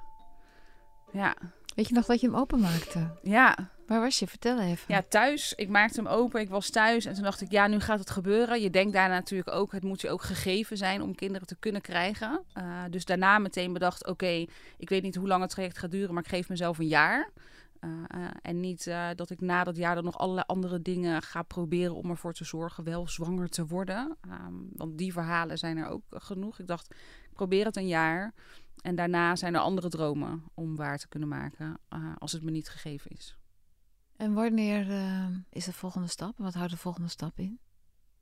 Ja. 1.11 1.35
Weet 1.77 1.87
je 1.87 1.93
nog 1.93 2.05
dat 2.05 2.21
je 2.21 2.27
hem 2.27 2.35
openmaakte? 2.35 3.09
Ja. 3.23 3.71
Waar 3.87 4.01
was 4.01 4.19
je? 4.19 4.27
Vertel 4.27 4.59
even. 4.59 4.85
Ja, 4.87 5.01
thuis. 5.09 5.53
Ik 5.53 5.69
maakte 5.69 6.01
hem 6.01 6.11
open. 6.11 6.41
Ik 6.41 6.49
was 6.49 6.69
thuis. 6.69 7.05
En 7.05 7.13
toen 7.13 7.23
dacht 7.23 7.41
ik, 7.41 7.51
ja, 7.51 7.67
nu 7.67 7.79
gaat 7.79 7.99
het 7.99 8.09
gebeuren. 8.09 8.61
Je 8.61 8.69
denkt 8.69 8.93
daarna 8.93 9.13
natuurlijk 9.13 9.51
ook, 9.51 9.71
het 9.71 9.83
moet 9.83 10.01
je 10.01 10.09
ook 10.09 10.21
gegeven 10.21 10.77
zijn 10.77 11.01
om 11.01 11.15
kinderen 11.15 11.47
te 11.47 11.55
kunnen 11.55 11.81
krijgen. 11.81 12.43
Uh, 12.57 12.83
dus 12.89 13.05
daarna 13.05 13.37
meteen 13.39 13.73
bedacht, 13.73 14.07
oké, 14.07 14.45
ik 14.77 14.89
weet 14.89 15.03
niet 15.03 15.15
hoe 15.15 15.27
lang 15.27 15.41
het 15.41 15.49
traject 15.49 15.77
gaat 15.77 15.91
duren, 15.91 16.13
maar 16.13 16.23
ik 16.23 16.29
geef 16.29 16.49
mezelf 16.49 16.77
een 16.77 16.87
jaar. 16.87 17.29
Uh, 17.81 17.91
uh, 17.91 18.27
en 18.41 18.59
niet 18.59 18.91
dat 19.15 19.29
ik 19.29 19.41
na 19.41 19.63
dat 19.63 19.77
jaar 19.77 19.95
dan 19.95 20.03
nog 20.03 20.17
allerlei 20.17 20.45
andere 20.47 20.81
dingen 20.81 21.21
ga 21.21 21.41
proberen 21.41 21.95
om 21.95 22.09
ervoor 22.09 22.33
te 22.33 22.45
zorgen 22.45 22.83
wel 22.83 23.07
zwanger 23.07 23.49
te 23.49 23.65
worden. 23.65 24.17
Um, 24.25 24.69
want 24.75 24.97
die 24.97 25.13
verhalen 25.13 25.57
zijn 25.57 25.77
er 25.77 25.87
ook 25.87 26.03
genoeg. 26.09 26.59
Ik 26.59 26.67
dacht, 26.67 26.91
ik 27.29 27.33
probeer 27.33 27.65
het 27.65 27.75
een 27.75 27.87
jaar. 27.87 28.33
En 28.81 28.95
daarna 28.95 29.35
zijn 29.35 29.53
er 29.53 29.59
andere 29.59 29.89
dromen 29.89 30.43
om 30.53 30.75
waar 30.75 30.97
te 30.97 31.07
kunnen 31.07 31.27
maken 31.27 31.79
als 32.17 32.31
het 32.31 32.43
me 32.43 32.51
niet 32.51 32.69
gegeven 32.69 33.11
is. 33.11 33.37
En 34.17 34.33
wanneer 34.33 34.87
uh, 34.87 35.27
is 35.49 35.65
de 35.65 35.73
volgende 35.73 36.07
stap? 36.07 36.37
Wat 36.37 36.53
houdt 36.53 36.71
de 36.71 36.77
volgende 36.77 37.09
stap 37.09 37.39
in? 37.39 37.59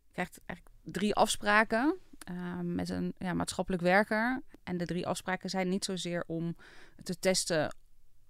Je 0.06 0.12
krijgt 0.12 0.40
eigenlijk 0.46 0.78
drie 0.84 1.16
afspraken 1.16 1.98
uh, 2.32 2.60
met 2.60 2.90
een 2.90 3.14
ja, 3.18 3.34
maatschappelijk 3.34 3.84
werker. 3.84 4.44
En 4.64 4.78
de 4.78 4.86
drie 4.86 5.08
afspraken 5.08 5.50
zijn 5.50 5.70
niet 5.70 5.86
zozeer 5.86 6.24
om 6.28 6.56
te 7.04 7.20
testen 7.20 7.76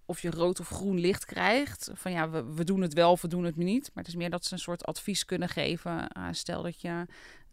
of 0.05 0.21
je 0.21 0.29
rood 0.29 0.59
of 0.59 0.69
groen 0.69 0.99
licht 0.99 1.25
krijgt. 1.25 1.89
Van 1.93 2.11
ja, 2.11 2.29
we, 2.29 2.53
we 2.53 2.63
doen 2.63 2.81
het 2.81 2.93
wel 2.93 3.11
of 3.11 3.21
we 3.21 3.27
doen 3.27 3.43
het 3.43 3.55
niet. 3.55 3.91
Maar 3.93 4.03
het 4.03 4.13
is 4.13 4.19
meer 4.19 4.29
dat 4.29 4.45
ze 4.45 4.53
een 4.53 4.59
soort 4.59 4.85
advies 4.85 5.25
kunnen 5.25 5.49
geven. 5.49 6.09
Uh, 6.17 6.27
stel 6.31 6.63
dat 6.63 6.81
je 6.81 7.05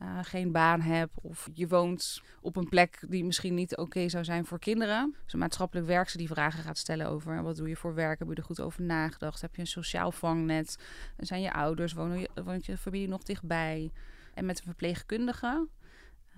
uh, 0.02 0.18
geen 0.22 0.52
baan 0.52 0.80
hebt 0.80 1.12
of 1.22 1.48
je 1.52 1.68
woont 1.68 2.22
op 2.40 2.56
een 2.56 2.68
plek 2.68 3.04
die 3.08 3.24
misschien 3.24 3.54
niet 3.54 3.76
oké 3.76 4.08
zou 4.08 4.24
zijn 4.24 4.44
voor 4.44 4.58
kinderen. 4.58 5.16
Dus 5.24 5.32
een 5.32 5.38
maatschappelijk 5.38 5.86
werkster 5.86 6.18
die 6.18 6.28
vragen 6.28 6.62
gaat 6.62 6.78
stellen 6.78 7.08
over 7.08 7.42
wat 7.42 7.56
doe 7.56 7.68
je 7.68 7.76
voor 7.76 7.94
werk? 7.94 8.18
Heb 8.18 8.28
je 8.28 8.34
er 8.34 8.42
goed 8.42 8.60
over 8.60 8.82
nagedacht? 8.82 9.40
Heb 9.40 9.54
je 9.54 9.60
een 9.60 9.66
sociaal 9.66 10.12
vangnet? 10.12 10.78
Zijn 11.16 11.40
je 11.40 11.52
ouders? 11.52 11.92
Wonen 11.92 12.20
je, 12.20 12.28
woont 12.44 12.66
je 12.66 12.76
familie 12.76 13.08
nog 13.08 13.22
dichtbij? 13.22 13.92
En 14.34 14.44
met 14.44 14.58
een 14.58 14.64
verpleegkundige 14.64 15.68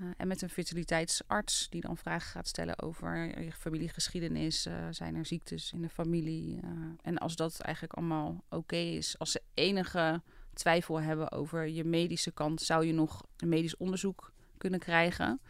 uh, 0.00 0.09
en 0.16 0.28
met 0.28 0.42
een 0.42 0.50
fertiliteitsarts 0.50 1.66
die 1.71 1.80
dan 1.80 1.97
vragen 1.97 2.30
gaat 2.30 2.49
stellen 2.49 2.83
over 2.83 3.40
je 3.40 3.52
familiegeschiedenis. 3.52 4.66
Uh, 4.66 4.75
zijn 4.90 5.14
er 5.14 5.26
ziektes 5.26 5.73
in 5.73 5.83
de 5.83 5.88
familie? 5.88 6.61
En 7.02 7.18
als 7.18 7.37
dat 7.37 7.61
eigenlijk 7.61 7.94
allemaal 7.94 8.44
oké 8.49 8.76
is, 8.76 9.18
als 9.18 9.30
ze 9.30 9.42
enige 9.54 10.23
twijfel 10.55 11.01
hebben 11.01 11.33
over 11.33 11.69
je 11.69 11.85
medische 11.85 12.31
kant, 12.31 12.61
zou 12.61 12.87
je 12.87 12.93
nog 12.93 13.23
een 13.37 13.49
medisch 13.49 13.77
onderzoek 13.77 14.33
kunnen 14.59 14.81
krijgen. 14.81 15.41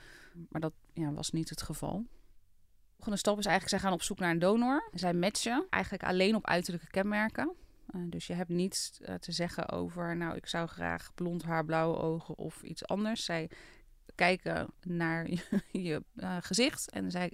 Maar 0.49 0.61
dat 0.61 0.73
ja, 0.93 1.13
was 1.13 1.31
niet 1.31 1.51
het 1.51 1.63
geval. 1.63 1.99
De 1.99 3.11
volgende 3.11 3.19
stap 3.19 3.39
is 3.39 3.47
eigenlijk, 3.47 3.77
zij 3.77 3.89
gaan 3.89 3.99
op 3.99 4.03
zoek 4.03 4.19
naar 4.19 4.31
een 4.31 4.39
donor. 4.39 4.91
Zij 4.93 5.15
matchen 5.15 5.67
eigenlijk 5.71 6.05
alleen 6.05 6.35
op 6.35 6.47
uiterlijke 6.47 6.87
kenmerken. 6.87 7.53
dus 8.07 8.27
je 8.27 8.33
hebt 8.33 8.49
niets 8.49 8.91
te 9.21 9.33
zeggen 9.33 9.69
over, 9.69 10.17
nou, 10.17 10.37
ik 10.37 10.47
zou 10.47 10.69
graag 10.69 11.15
blond 11.15 11.43
haar, 11.43 11.65
blauwe 11.65 11.97
ogen 11.97 12.39
of 12.39 12.63
iets 12.63 12.87
anders. 12.87 13.25
Zij 13.25 13.51
kijken 14.15 14.69
naar 14.81 15.31
je, 15.31 15.61
je 15.71 16.03
uh, 16.15 16.37
gezicht 16.41 16.91
en 16.91 17.11
zij 17.11 17.33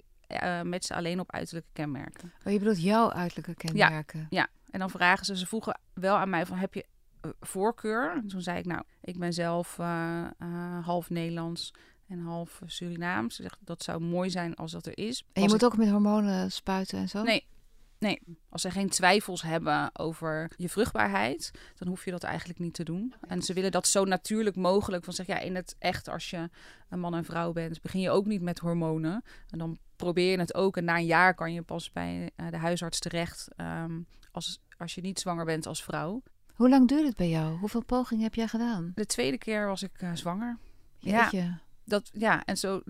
met 0.63 0.85
ze 0.85 0.95
alleen 0.95 1.19
op 1.19 1.31
uiterlijke 1.31 1.69
kenmerken. 1.73 2.33
Oh, 2.45 2.51
je 2.51 2.59
bedoelt 2.59 2.81
jouw 2.81 3.11
uiterlijke 3.11 3.53
kenmerken? 3.53 4.19
Ja, 4.19 4.27
ja. 4.29 4.47
en 4.69 4.79
dan 4.79 4.89
vragen 4.89 5.25
ze, 5.25 5.37
ze 5.37 5.47
vroegen 5.47 5.79
wel 5.93 6.15
aan 6.15 6.29
mij 6.29 6.45
van, 6.45 6.57
heb 6.57 6.73
je 6.73 6.85
voorkeur? 7.39 8.11
En 8.15 8.27
toen 8.27 8.41
zei 8.41 8.57
ik, 8.57 8.65
nou, 8.65 8.83
ik 9.01 9.19
ben 9.19 9.33
zelf 9.33 9.77
half 10.81 11.09
Nederlands 11.09 11.73
en 12.07 12.19
half 12.19 12.61
Surinaams. 12.65 13.35
Zeg, 13.35 13.57
dat 13.59 13.83
zou 13.83 14.01
mooi 14.01 14.29
zijn 14.29 14.55
als 14.55 14.71
dat 14.71 14.85
er 14.85 14.97
is. 14.97 15.25
En 15.33 15.41
je 15.41 15.49
moet 15.49 15.65
ook 15.65 15.77
met 15.77 15.89
hormonen 15.89 16.51
spuiten 16.51 16.99
en 16.99 17.09
zo? 17.09 17.23
Nee, 17.23 17.45
Nee, 18.01 18.21
als 18.49 18.61
ze 18.61 18.71
geen 18.71 18.89
twijfels 18.89 19.41
hebben 19.41 19.89
over 19.93 20.51
je 20.57 20.69
vruchtbaarheid, 20.69 21.51
dan 21.75 21.87
hoef 21.87 22.05
je 22.05 22.11
dat 22.11 22.23
eigenlijk 22.23 22.59
niet 22.59 22.73
te 22.73 22.83
doen. 22.83 23.13
En 23.27 23.41
ze 23.41 23.53
willen 23.53 23.71
dat 23.71 23.87
zo 23.87 24.05
natuurlijk 24.05 24.55
mogelijk. 24.55 25.03
Van 25.03 25.13
zeg 25.13 25.25
ja, 25.25 25.39
in 25.39 25.55
het 25.55 25.75
echt, 25.79 26.09
als 26.09 26.29
je 26.29 26.49
een 26.89 26.99
man 26.99 27.15
en 27.15 27.25
vrouw 27.25 27.51
bent, 27.51 27.81
begin 27.81 28.01
je 28.01 28.09
ook 28.09 28.25
niet 28.25 28.41
met 28.41 28.59
hormonen. 28.59 29.23
En 29.49 29.57
dan 29.57 29.77
probeer 29.95 30.31
je 30.31 30.39
het 30.39 30.53
ook. 30.53 30.77
En 30.77 30.83
na 30.83 30.97
een 30.97 31.05
jaar 31.05 31.33
kan 31.33 31.53
je 31.53 31.61
pas 31.61 31.91
bij 31.91 32.31
de 32.49 32.57
huisarts 32.57 32.99
terecht 32.99 33.47
um, 33.57 34.07
als, 34.31 34.61
als 34.77 34.95
je 34.95 35.01
niet 35.01 35.19
zwanger 35.19 35.45
bent 35.45 35.67
als 35.67 35.83
vrouw. 35.83 36.23
Hoe 36.61 36.69
lang 36.69 36.87
duurt 36.87 37.05
het 37.05 37.15
bij 37.15 37.29
jou? 37.29 37.57
Hoeveel 37.57 37.83
pogingen 37.83 38.23
heb 38.23 38.35
jij 38.35 38.47
gedaan? 38.47 38.91
De 38.95 39.05
tweede 39.05 39.37
keer 39.37 39.67
was 39.67 39.83
ik 39.83 40.01
uh, 40.01 40.11
zwanger. 40.13 40.57
Jeetje. 40.99 41.37
Ja, 41.37 41.59
dat, 41.83 42.09
ja, 42.13 42.43
en 42.45 42.57
zo 42.57 42.81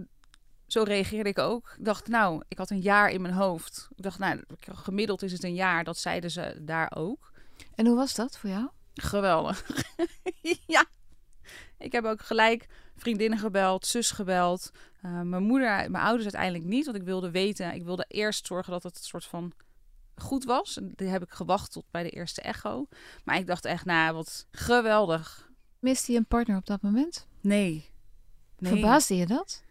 zo 0.68 0.84
reageerde 0.84 1.30
ik 1.30 1.38
ook. 1.38 1.75
Ik 1.78 1.86
dacht, 1.86 2.08
nou, 2.08 2.44
ik 2.48 2.58
had 2.58 2.70
een 2.70 2.82
jaar 2.82 3.10
in 3.10 3.22
mijn 3.22 3.34
hoofd. 3.34 3.88
Ik 3.96 4.04
dacht, 4.04 4.20
nou, 4.20 4.44
gemiddeld 4.60 5.22
is 5.22 5.32
het 5.32 5.44
een 5.44 5.54
jaar. 5.54 5.84
Dat 5.84 5.98
zeiden 5.98 6.32
ze 6.32 6.58
daar 6.62 6.92
ook. 6.96 7.32
En 7.75 7.86
hoe 7.86 7.96
was 7.96 8.16
dat 8.16 8.38
voor 8.38 8.50
jou? 8.50 8.70
Geweldig. 8.94 9.66
ja. 10.68 10.86
Ik 11.78 11.92
heb 11.92 12.06
ook 12.06 12.22
gelijk 12.22 12.68
vriendinnen 12.96 13.40
gebeld, 13.40 13.86
zus 13.86 14.12
gebeld. 14.12 14.72
Uh, 15.06 15.22
mijn 15.22 15.44
moeder, 15.44 15.92
mijn 15.92 16.04
ouders 16.04 16.24
uiteindelijk 16.24 16.63
niet. 16.63 16.86
Want 16.86 16.98
ik 16.98 17.04
wilde 17.04 17.32
weten, 17.32 17.74
ik 17.74 17.84
wilde 17.84 18.06
eerst 18.08 18.48
zorgen 18.48 18.72
dat 18.72 18.84
het 18.84 18.98
een 18.98 19.04
soort 19.04 19.25
van 19.25 19.54
goed 20.22 20.44
was. 20.44 20.78
En 20.78 20.92
die 20.96 21.08
heb 21.08 21.24
ik 21.24 21.32
gewacht 21.32 21.72
tot 21.72 21.86
bij 21.92 22.04
de 22.04 22.10
eerste 22.10 22.42
echo. 22.42 22.88
Maar 23.24 23.38
ik 23.38 23.48
dacht 23.48 23.66
echt, 23.66 23.86
nou, 23.86 24.13
wat 24.13 24.48
geweldig. 24.51 25.50
Miste 25.80 26.12
je 26.12 26.18
een 26.18 26.25
partner 26.25 26.58
op 26.58 26.66
dat 26.66 26.82
moment? 26.82 27.28
Nee. 27.42 27.90
nee. 28.58 28.72
Verbaasde 28.72 29.16
je 29.16 29.25
dat? 29.25 29.63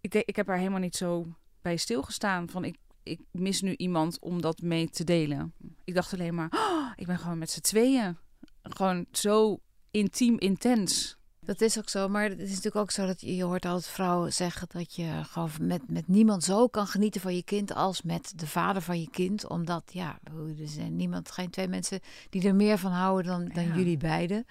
ik, 0.00 0.10
denk, 0.10 0.24
ik 0.24 0.36
heb 0.36 0.48
er 0.48 0.56
helemaal 0.56 0.80
niet 0.80 0.96
zo 0.96 1.26
bij 1.62 1.76
stilgestaan 1.76 2.48
van 2.48 2.64
ik, 2.64 2.76
ik 3.02 3.20
mis 3.30 3.60
nu 3.60 3.74
iemand 3.76 4.18
om 4.18 4.40
dat 4.40 4.60
mee 4.60 4.90
te 4.90 5.04
delen. 5.04 5.52
Ik 5.84 5.94
dacht 5.94 6.12
alleen 6.12 6.34
maar, 6.34 6.48
oh, 6.50 6.92
ik 6.96 7.06
ben 7.06 7.18
gewoon 7.18 7.38
met 7.38 7.50
z'n 7.50 7.60
tweeën. 7.60 8.16
Gewoon 8.62 9.06
zo 9.12 9.60
intiem, 9.90 10.38
intens. 10.38 11.17
Dat 11.48 11.60
is 11.60 11.78
ook 11.78 11.88
zo, 11.88 12.08
maar 12.08 12.28
het 12.28 12.38
is 12.38 12.48
natuurlijk 12.48 12.76
ook 12.76 12.90
zo 12.90 13.06
dat 13.06 13.20
je, 13.20 13.36
je 13.36 13.44
hoort 13.44 13.64
altijd 13.64 13.92
vrouwen 13.92 14.32
zeggen 14.32 14.68
dat 14.72 14.94
je 14.94 15.20
gewoon 15.24 15.50
met, 15.60 15.82
met 15.90 16.08
niemand 16.08 16.44
zo 16.44 16.66
kan 16.66 16.86
genieten 16.86 17.20
van 17.20 17.34
je 17.34 17.42
kind 17.42 17.74
als 17.74 18.02
met 18.02 18.32
de 18.36 18.46
vader 18.46 18.82
van 18.82 19.00
je 19.00 19.10
kind. 19.10 19.48
Omdat, 19.48 19.82
ja, 19.92 20.18
er 20.24 20.68
zijn 20.68 20.96
niemand, 20.96 21.30
geen 21.30 21.50
twee 21.50 21.68
mensen 21.68 22.00
die 22.30 22.46
er 22.48 22.54
meer 22.54 22.78
van 22.78 22.90
houden 22.92 23.26
dan, 23.26 23.48
dan 23.54 23.66
Ja. 23.66 23.74
jullie 23.74 23.96
beiden. 23.96 24.46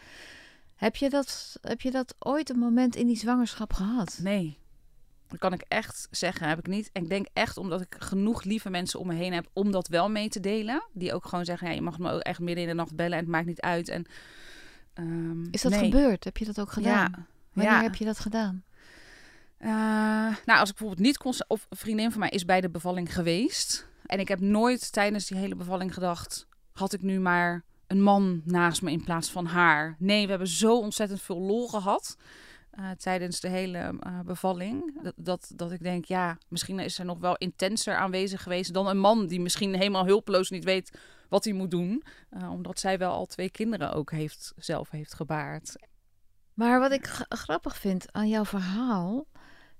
Heb 0.76 0.96
je, 0.96 1.10
dat, 1.10 1.58
heb 1.62 1.82
je 1.82 1.92
dat 1.92 2.16
ooit 2.20 2.50
een 2.50 2.60
moment 2.60 2.96
in 2.96 3.08
die 3.08 3.18
zwangerschap 3.18 3.74
gehad? 3.74 4.20
Nee. 4.22 4.58
Dat 5.28 5.40
kan 5.40 5.54
ik 5.54 5.64
echt 5.68 6.08
zeggen, 6.12 6.48
heb 6.48 6.60
ik 6.60 6.68
niet. 6.68 6.90
En 6.94 7.04
ik 7.04 7.10
denk 7.10 7.28
echt 7.34 7.58
omdat 7.58 7.82
ik 7.82 7.96
genoeg 8.00 8.44
lieve 8.44 8.70
mensen 8.70 9.00
om 9.00 9.08
me 9.08 9.14
heen 9.14 9.34
heb 9.34 9.50
om 9.54 9.72
dat 9.72 9.88
wel 9.88 10.10
mee 10.10 10.30
te 10.30 10.40
delen. 10.40 10.84
Die 10.94 11.14
ook 11.14 11.26
gewoon 11.26 11.46
zeggen, 11.46 11.68
ja, 11.68 11.74
je 11.74 11.82
mag 11.82 12.00
me 12.00 12.12
ook 12.12 12.22
echt 12.22 12.40
midden 12.40 12.64
in 12.64 12.70
de 12.70 12.76
nacht 12.76 12.96
bellen 12.96 13.18
en 13.18 13.24
het 13.24 13.32
maakt 13.32 13.48
niet 13.48 13.62
uit. 13.62 13.90
En, 13.90 14.06
ehm, 14.98 15.44
Is 15.52 15.62
dat 15.62 15.72
nee. 15.72 15.92
gebeurd? 15.92 16.24
Heb 16.24 16.38
je 16.38 16.46
dat 16.46 16.60
ook 16.60 16.72
gedaan? 16.72 17.12
Ja. 17.12 17.26
Wanneer 17.54 17.74
ja. 17.74 17.82
heb 17.82 17.96
je 17.96 18.06
dat 18.06 18.20
gedaan? 18.20 18.64
Eh, 19.58 19.70
nou, 20.46 20.60
als 20.60 20.70
ik 20.70 20.76
bijvoorbeeld 20.76 21.08
niet 21.08 21.18
kon... 21.18 21.34
Of 21.48 21.66
een 21.70 21.78
vriendin 21.78 22.12
van 22.12 22.20
mij 22.20 22.30
is 22.30 22.46
bij 22.46 22.62
de 22.62 22.70
bevalling 22.70 23.14
geweest. 23.14 23.88
En 24.06 24.20
ik 24.20 24.28
heb 24.28 24.40
nooit 24.40 24.92
tijdens 24.92 25.26
die 25.26 25.38
hele 25.38 25.56
bevalling 25.56 25.94
gedacht... 25.94 26.48
Had 26.72 26.94
ik 26.94 27.02
nu 27.02 27.20
maar 27.20 27.64
een 27.88 28.02
man 28.02 28.42
naast 28.46 28.82
me 28.82 28.92
in 28.92 29.04
plaats 29.04 29.30
van 29.30 29.46
haar. 29.46 29.96
Nee, 30.00 30.24
we 30.24 30.30
hebben 30.30 30.48
zo 30.48 30.78
ontzettend 30.80 31.22
veel 31.22 31.40
lol 31.40 31.68
gehad... 31.68 32.18
eh, 32.72 32.90
tijdens 32.92 33.40
de 33.40 33.48
hele 33.48 33.78
eh, 33.78 34.20
bevalling. 34.26 35.00
Dat, 35.04 35.14
dat, 35.16 35.52
dat 35.56 35.72
ik 35.72 35.84
denk, 35.84 36.06
ja, 36.06 36.38
misschien 36.48 36.80
is 36.80 37.00
er 37.00 37.06
nog 37.06 37.20
wel 37.20 37.36
intenser 37.36 37.96
aanwezig 37.96 38.44
geweest... 38.44 38.74
dan 38.74 38.88
een 38.88 39.00
man 39.00 39.28
die 39.28 39.42
misschien 39.42 39.76
helemaal 39.76 40.06
hulpeloos 40.06 40.50
niet 40.50 40.64
weet 40.64 40.92
wat 41.30 41.44
hij 41.44 41.54
moet 41.54 41.72
doen. 41.72 42.04
Eh, 42.30 42.52
omdat 42.52 42.80
zij 42.80 42.98
wel 42.98 43.12
al 43.12 43.26
twee 43.26 43.50
kinderen 43.50 43.94
ook 43.94 44.12
heeft, 44.12 44.54
zelf 44.58 44.90
heeft 44.90 45.14
gebaard. 45.14 45.76
Maar 46.54 46.80
wat 46.80 46.92
ik 46.92 47.06
grappig 47.30 47.78
vind 47.78 48.14
aan 48.14 48.30
jouw 48.30 48.46
verhaal 48.46 49.28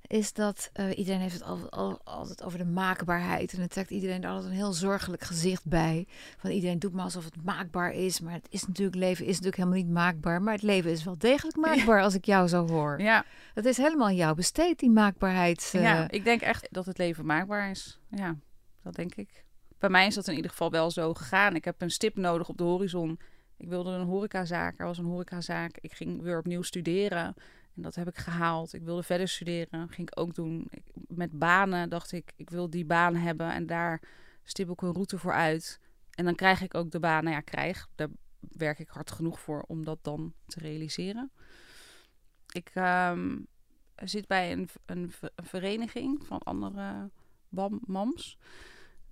is 0.02 0.34
dat 0.34 0.70
eh, 0.74 0.98
iedereen 0.98 1.20
heeft 1.22 1.34
het 1.34 1.44
al, 1.44 1.70
al- 1.70 2.02
altijd 2.04 2.44
over 2.44 2.58
de 2.58 2.66
maakbaarheid. 2.66 3.52
En 3.54 3.60
dan 3.60 3.68
trekt 3.68 3.90
iedereen 3.90 4.24
er 4.24 4.30
altijd 4.30 4.50
een 4.50 4.56
heel 4.58 4.74
zorgelijk 4.74 5.24
gezicht 5.24 5.66
bij. 5.66 6.08
Van 6.38 6.50
iedereen 6.50 6.80
doet 6.80 6.94
maar 6.94 7.04
alsof 7.04 7.24
het 7.26 7.44
maakbaar 7.44 7.92
is. 7.92 8.20
Maar 8.20 8.34
het 8.34 8.48
is 8.50 8.68
natuurlijk, 8.68 8.96
leven 8.98 9.24
is 9.26 9.30
natuurlijk 9.30 9.56
helemaal 9.58 9.78
niet 9.78 9.90
maakbaar. 9.94 10.42
Maar 10.42 10.54
het 10.54 10.64
leven 10.64 10.92
is 10.92 11.04
wel 11.04 11.18
degelijk 11.18 11.56
maakbaar 11.58 12.02
als 12.02 12.14
ik 12.14 12.26
jou 12.26 12.48
zo 12.48 12.68
hoor. 12.68 13.02
Ja, 13.02 13.26
Dat 13.54 13.66
is 13.66 13.78
helemaal 13.78 14.12
jou 14.12 14.36
besteed, 14.36 14.80
die 14.80 14.90
maakbaarheid. 14.92 15.72
eh. 15.76 15.82
Ja, 15.82 16.10
ik 16.10 16.24
denk 16.24 16.42
echt 16.42 16.68
dat 16.72 16.86
het 16.86 16.98
leven 16.98 17.26
maakbaar 17.26 17.70
is. 17.70 18.00
Ja, 18.10 18.36
dat 18.84 18.96
denk 18.96 19.16
ik. 19.16 19.46
Bij 19.80 19.90
mij 19.90 20.08
is 20.08 20.16
dat 20.16 20.28
in 20.28 20.36
ieder 20.36 20.52
geval 20.52 20.72
wel 20.72 20.92
zo 20.92 21.14
gegaan. 21.14 21.56
Ik 21.56 21.66
heb 21.66 21.82
een 21.82 21.92
stip 21.92 22.16
nodig 22.16 22.50
op 22.50 22.58
de 22.58 22.64
horizon. 22.64 23.20
Ik 23.58 23.68
wilde 23.68 23.90
een 23.92 24.06
horecazaak. 24.06 24.80
Er 24.80 24.86
was 24.86 24.98
een 24.98 25.06
horecazaak. 25.06 25.78
Ik 25.78 25.94
ging 25.94 26.22
weer 26.22 26.38
opnieuw 26.38 26.62
studeren. 26.62 27.34
En 27.76 27.82
dat 27.82 27.96
heb 27.96 28.08
ik 28.08 28.18
gehaald. 28.18 28.74
Ik 28.74 28.84
wilde 28.84 29.04
verder 29.04 29.28
studeren. 29.28 29.90
Ging 29.90 30.08
ik 30.12 30.20
ook 30.20 30.36
doen. 30.36 30.70
Met 31.08 31.40
banen 31.40 31.90
dacht 31.90 32.12
ik, 32.12 32.32
ik 32.36 32.50
wil 32.50 32.70
die 32.70 32.86
baan 32.86 33.16
hebben. 33.16 33.52
En 33.54 33.66
daar 33.66 34.02
stip 34.44 34.70
ik 34.70 34.82
een 34.82 34.94
route 34.94 35.18
voor 35.18 35.34
uit. 35.34 35.80
En 36.12 36.26
dan 36.26 36.36
krijg 36.36 36.62
ik 36.62 36.76
ook 36.76 36.92
de 36.92 37.00
baan. 37.00 37.24
Nou 37.24 37.36
ja, 37.36 37.42
krijg. 37.42 37.88
Daar 37.96 38.10
werk 38.40 38.80
ik 38.80 38.90
hard 38.90 39.12
genoeg 39.12 39.40
voor 39.40 39.62
om 39.68 39.84
dat 39.84 40.00
dan 40.02 40.34
te 40.46 40.60
realiseren. 40.60 41.32
Ik 42.52 42.72
ehm, 42.74 43.38
zit 43.96 44.28
bij 44.28 44.52
een, 44.52 44.70
een, 44.86 45.12
ve- 45.12 45.32
een 45.36 45.46
vereniging 45.46 46.26
van 46.26 46.40
andere 46.40 47.10
bam, 47.50 47.80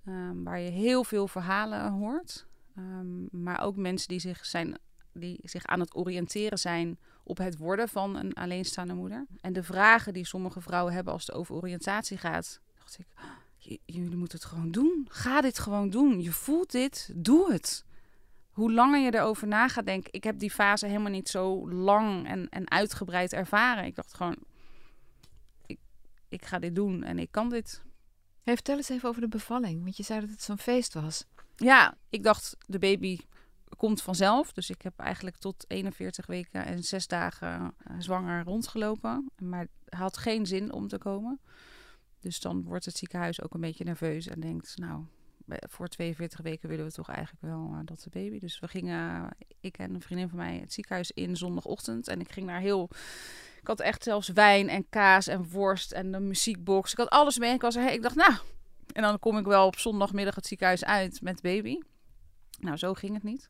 ehm, 0.06 0.42
waar 0.42 0.60
je 0.60 0.70
heel 0.70 1.04
veel 1.04 1.28
verhalen 1.28 1.90
hoort. 1.92 2.46
Ehm, 2.76 3.42
maar 3.42 3.60
ook 3.62 3.76
mensen 3.76 4.08
die 4.08 4.18
zich, 4.20 4.46
zijn, 4.46 4.78
die 5.12 5.38
zich 5.42 5.64
aan 5.66 5.80
het 5.80 5.94
oriënteren 5.96 6.58
zijn 6.58 6.98
op 7.22 7.38
het 7.38 7.56
worden 7.58 7.88
van 7.88 8.16
een 8.16 8.34
alleenstaande 8.34 8.94
moeder. 8.94 9.26
En 9.40 9.52
de 9.52 9.62
vragen 9.62 10.12
die 10.12 10.26
sommige 10.26 10.60
vrouwen 10.60 10.92
hebben 10.92 11.12
als 11.12 11.26
het 11.26 11.36
over 11.36 11.54
oriëntatie 11.54 12.16
gaat, 12.18 12.60
dacht 12.78 12.98
ik, 12.98 13.06
"Ah, 13.14 13.24
j- 13.58 13.76
jullie 13.86 14.16
moeten 14.16 14.38
het 14.38 14.46
gewoon 14.46 14.70
doen. 14.70 15.06
Ga 15.10 15.40
dit 15.40 15.58
gewoon 15.58 15.90
doen. 15.90 16.22
Je 16.22 16.32
voelt 16.32 16.70
dit, 16.70 17.12
doe 17.14 17.52
het. 17.52 17.84
Hoe 18.50 18.72
langer 18.72 19.00
je 19.00 19.14
erover 19.14 19.46
na 19.46 19.68
gaat 19.68 19.86
denken, 19.86 20.12
ik 20.12 20.24
heb 20.24 20.38
die 20.38 20.50
fase 20.50 20.86
helemaal 20.86 21.10
niet 21.10 21.28
zo 21.28 21.70
lang 21.70 22.26
en, 22.28 22.48
en 22.48 22.70
uitgebreid 22.70 23.32
ervaren. 23.32 23.84
Ik 23.84 23.94
dacht 23.94 24.14
gewoon, 24.14 24.36
ik, 25.66 25.78
ik 26.28 26.44
ga 26.44 26.58
dit 26.58 26.74
doen 26.74 27.02
en 27.02 27.18
ik 27.18 27.30
kan 27.30 27.48
dit. 27.48 27.84
Vertel 28.54 28.76
eens 28.76 28.88
even 28.88 29.08
over 29.08 29.20
de 29.20 29.28
bevalling. 29.28 29.82
Want 29.82 29.96
je 29.96 30.02
zei 30.02 30.20
dat 30.20 30.30
het 30.30 30.42
zo'n 30.42 30.58
feest 30.58 30.94
was. 30.94 31.24
Ja, 31.56 31.96
ik 32.08 32.22
dacht 32.22 32.56
de 32.66 32.78
baby 32.78 33.18
komt 33.76 34.02
vanzelf. 34.02 34.52
Dus 34.52 34.70
ik 34.70 34.82
heb 34.82 34.98
eigenlijk 34.98 35.36
tot 35.36 35.64
41 35.68 36.26
weken 36.26 36.64
en 36.64 36.84
6 36.84 37.06
dagen 37.06 37.74
eh, 37.78 37.96
zwanger 37.98 38.44
rondgelopen. 38.44 39.30
Maar 39.38 39.66
had 39.88 40.16
geen 40.16 40.46
zin 40.46 40.72
om 40.72 40.88
te 40.88 40.98
komen. 40.98 41.40
Dus 42.20 42.40
dan 42.40 42.62
wordt 42.62 42.84
het 42.84 42.96
ziekenhuis 42.96 43.42
ook 43.42 43.54
een 43.54 43.60
beetje 43.60 43.84
nerveus 43.84 44.26
en 44.26 44.40
denkt, 44.40 44.76
nou, 44.76 45.04
voor 45.46 45.88
42 45.88 46.40
weken 46.40 46.68
willen 46.68 46.84
we 46.84 46.92
toch 46.92 47.08
eigenlijk 47.08 47.42
wel 47.42 47.70
uh, 47.72 47.78
dat 47.84 48.02
de 48.02 48.10
baby. 48.10 48.38
Dus 48.38 48.58
we 48.58 48.68
gingen, 48.68 49.28
ik 49.60 49.78
en 49.78 49.94
een 49.94 50.00
vriendin 50.00 50.28
van 50.28 50.38
mij, 50.38 50.58
het 50.58 50.72
ziekenhuis 50.72 51.10
in 51.10 51.36
zondagochtend. 51.36 52.08
En 52.08 52.20
ik 52.20 52.32
ging 52.32 52.46
naar 52.46 52.60
heel... 52.60 52.90
Ik 53.66 53.72
had 53.78 53.86
echt 53.86 54.02
zelfs 54.02 54.28
wijn 54.28 54.68
en 54.68 54.88
kaas 54.88 55.26
en 55.26 55.50
worst 55.50 55.92
en 55.92 56.12
de 56.12 56.20
muziekbox. 56.20 56.92
Ik 56.92 56.98
had 56.98 57.08
alles 57.08 57.38
mee. 57.38 57.54
Ik, 57.54 57.60
was 57.60 57.76
er, 57.76 57.92
ik 57.92 58.02
dacht, 58.02 58.14
nou... 58.14 58.32
En 58.92 59.02
dan 59.02 59.18
kom 59.18 59.38
ik 59.38 59.44
wel 59.44 59.66
op 59.66 59.78
zondagmiddag 59.78 60.34
het 60.34 60.46
ziekenhuis 60.46 60.84
uit 60.84 61.20
met 61.20 61.42
baby. 61.42 61.78
Nou, 62.60 62.76
zo 62.76 62.94
ging 62.94 63.14
het 63.14 63.22
niet. 63.22 63.48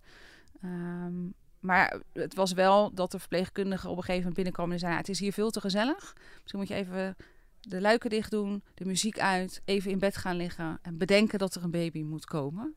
Um, 0.64 1.34
maar 1.60 2.00
het 2.12 2.34
was 2.34 2.52
wel 2.52 2.94
dat 2.94 3.10
de 3.10 3.18
verpleegkundige 3.18 3.88
op 3.88 3.96
een 3.96 4.02
gegeven 4.02 4.18
moment 4.18 4.34
binnenkwam 4.34 4.72
en 4.72 4.78
zei: 4.78 4.92
ja, 4.92 4.98
Het 4.98 5.08
is 5.08 5.18
hier 5.18 5.32
veel 5.32 5.50
te 5.50 5.60
gezellig. 5.60 6.16
Misschien 6.40 6.58
moet 6.58 6.68
je 6.68 6.74
even 6.74 7.16
de 7.60 7.80
luiken 7.80 8.10
dicht 8.10 8.30
doen, 8.30 8.62
de 8.74 8.84
muziek 8.84 9.18
uit, 9.18 9.62
even 9.64 9.90
in 9.90 9.98
bed 9.98 10.16
gaan 10.16 10.36
liggen 10.36 10.78
en 10.82 10.98
bedenken 10.98 11.38
dat 11.38 11.54
er 11.54 11.64
een 11.64 11.70
baby 11.70 12.02
moet 12.02 12.24
komen. 12.24 12.74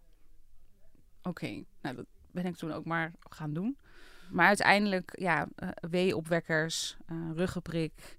Oké, 1.22 1.64
nou 1.82 1.96
dat 1.96 2.06
ben 2.32 2.46
ik 2.46 2.56
toen 2.56 2.72
ook 2.72 2.86
maar 2.86 3.14
gaan 3.30 3.54
doen. 3.54 3.78
Maar 4.32 4.48
uiteindelijk, 4.48 5.12
ja, 5.20 5.48
uh, 5.64 5.70
wee-opwekkers, 5.90 6.98
uh, 7.12 7.18
ruggenprik. 7.36 8.18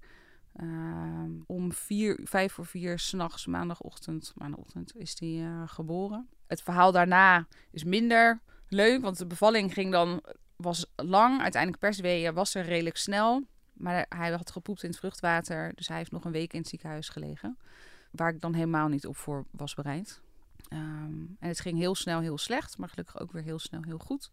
Uh, 0.55 1.23
om 1.45 1.71
vier, 1.71 2.19
vijf 2.23 2.53
voor 2.53 2.65
vier 2.65 2.99
s'nachts, 2.99 3.45
maandagochtend, 3.45 4.31
maandagochtend 4.35 4.95
is 4.97 5.15
die 5.15 5.41
uh, 5.41 5.61
geboren. 5.65 6.27
Het 6.47 6.61
verhaal 6.61 6.91
daarna 6.91 7.47
is 7.71 7.83
minder 7.83 8.41
leuk, 8.67 9.01
want 9.01 9.17
de 9.17 9.25
bevalling 9.25 9.73
ging 9.73 9.91
dan 9.91 10.23
was 10.55 10.85
lang. 10.95 11.41
Uiteindelijk 11.41 11.81
persweeën 11.81 12.33
was 12.33 12.55
er 12.55 12.65
redelijk 12.65 12.97
snel. 12.97 13.43
Maar 13.73 14.05
hij 14.09 14.31
had 14.31 14.51
gepoept 14.51 14.83
in 14.83 14.89
het 14.89 14.99
vruchtwater. 14.99 15.71
Dus 15.75 15.87
hij 15.87 15.97
heeft 15.97 16.11
nog 16.11 16.25
een 16.25 16.31
week 16.31 16.53
in 16.53 16.59
het 16.59 16.67
ziekenhuis 16.67 17.09
gelegen. 17.09 17.57
Waar 18.11 18.33
ik 18.33 18.41
dan 18.41 18.53
helemaal 18.53 18.87
niet 18.87 19.07
op 19.07 19.17
voor 19.17 19.45
was 19.51 19.73
bereid. 19.73 20.21
Um, 20.73 21.35
en 21.39 21.47
het 21.47 21.59
ging 21.59 21.77
heel 21.77 21.95
snel 21.95 22.19
heel 22.19 22.37
slecht. 22.37 22.77
Maar 22.77 22.89
gelukkig 22.89 23.19
ook 23.19 23.31
weer 23.31 23.43
heel 23.43 23.59
snel 23.59 23.81
heel 23.83 23.97
goed. 23.97 24.29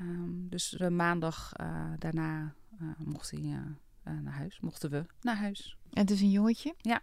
Um, 0.00 0.46
dus 0.48 0.68
de 0.68 0.90
maandag 0.90 1.52
uh, 1.60 1.92
daarna 1.98 2.54
uh, 2.82 2.88
mocht 2.98 3.30
hij 3.30 3.40
uh, 3.40 4.20
naar 4.20 4.34
huis. 4.34 4.60
Mochten 4.60 4.90
we 4.90 5.06
naar 5.20 5.36
huis. 5.36 5.76
En 5.92 6.00
het 6.00 6.10
is 6.10 6.20
een 6.20 6.30
jongetje? 6.30 6.74
Ja. 6.80 7.00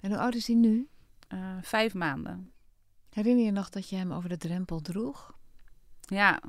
En 0.00 0.10
hoe 0.10 0.18
oud 0.18 0.34
is 0.34 0.46
hij 0.46 0.56
nu? 0.56 0.88
vijf 1.60 1.94
maanden. 1.94 2.52
Herinner 3.10 3.44
je 3.44 3.50
nog 3.50 3.70
dat 3.70 3.88
je 3.88 3.96
hem 3.96 4.12
over 4.12 4.28
de 4.28 4.36
drempel 4.36 4.80
droeg? 4.80 5.34
Ja, 6.00 6.40